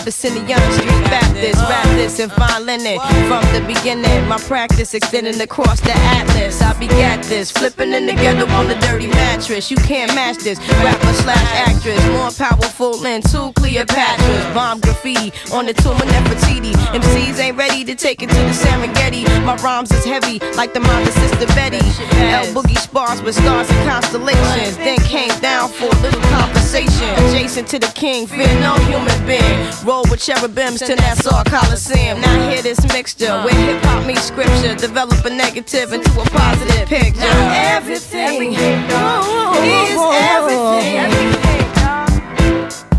Beat 0.08 0.14
drums, 0.14 0.26
Abyssinian 0.26 0.72
Street 0.72 1.03
Baptist, 1.10 1.62
rap 1.70 1.86
this 1.95 2.20
and 2.20 2.32
fine 2.32 2.66
linen. 2.66 2.99
From 3.28 3.43
the 3.53 3.62
beginning, 3.68 4.28
my 4.28 4.38
practice 4.38 4.93
extending 4.93 5.39
across 5.41 5.82
the 5.82 5.91
atlas. 5.91 6.62
I 6.62 6.74
begat 6.80 7.24
this, 7.24 7.51
flipping 7.51 7.91
in 7.93 8.05
the 8.05 8.14
ghetto 8.14 8.47
on 8.53 8.68
the 8.68 8.76
dirty 8.76 9.08
mattress. 9.08 9.70
You 9.70 9.78
can't 9.78 10.14
match 10.16 10.38
this, 10.38 10.60
rapper 10.84 11.14
slash 11.14 11.68
actress, 11.68 12.01
more 12.10 12.32
powerful 12.32 12.97
than 12.97 13.22
two 13.22 13.51
Cleopatras. 13.60 14.53
Bomb 14.53 14.80
graffiti 14.80 15.32
on 15.53 15.66
the 15.66 15.74
tomb 15.74 15.97
of 15.97 16.08
Nefertiti. 16.08 16.74
MCs 16.93 17.39
ain't 17.39 17.58
ready 17.58 17.84
to 17.84 17.95
take 17.95 18.22
it 18.24 18.30
to 18.30 18.36
the 18.36 18.53
Serengeti. 18.53 19.26
My 19.45 19.55
rhymes 19.58 19.91
is 19.91 20.05
heavy, 20.05 20.39
like 20.55 20.74
the 20.74 20.80
mother 20.80 21.12
sister 21.12 21.47
Betty. 21.47 21.84
L 22.32 22.45
Boogie 22.53 22.78
spars 22.78 23.22
with 23.22 23.36
stars 23.36 23.70
and 23.70 23.89
constellations. 23.89 24.78
Then 24.78 24.99
came 24.99 25.38
down 25.41 25.70
for 25.70 25.86
a 25.86 26.01
little 26.01 26.22
conversation. 26.32 27.10
Adjacent 27.28 27.68
to 27.70 27.80
the 27.80 27.91
king, 27.95 28.28
fear 28.28 28.47
no 28.60 28.76
human 28.88 29.26
being. 29.26 29.58
Roll 29.84 29.97
road 29.98 30.10
with 30.10 30.22
cherubims 30.22 30.80
to 30.80 30.95
Nassau 30.95 31.43
Coliseum. 31.43 32.22
Now 32.22 32.50
hear 32.50 32.62
this 32.62 32.82
mixture 32.93 33.32
uh. 33.32 33.43
where 33.45 33.54
hip 33.54 33.84
hop 33.84 34.06
meets 34.06 34.24
scripture, 34.24 34.76
develop 34.76 35.26
a 35.26 35.30
negative 35.30 35.93
into 35.93 36.12
a 36.22 36.26
positive 36.26 36.88
picture. 36.88 37.20
Now 37.20 37.76
everything, 37.76 38.54
is 38.54 39.98
everything. 40.38 40.98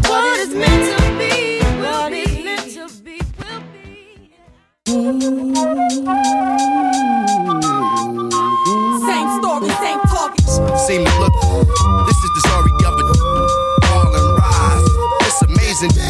what 0.09 0.39
is 0.41 0.55
meant 0.55 0.85
to 0.91 1.03
be 1.19 1.61
will 1.81 2.11
be. 2.11 2.45
Meant 2.45 2.71
to 2.75 2.89
be 3.05 3.21
will 3.39 3.63
be. 3.73 3.87
Same 9.09 9.31
story, 9.39 9.71
same 9.85 10.01
targets. 10.11 10.55
This 12.09 12.21
is 12.25 12.31
the 12.37 12.43
story 12.47 12.73
of 12.89 12.95
it. 13.01 13.07
All 13.93 14.15
in 14.19 14.25
rise. 14.41 14.89
It's 15.27 15.43
amazing. 15.43 16.08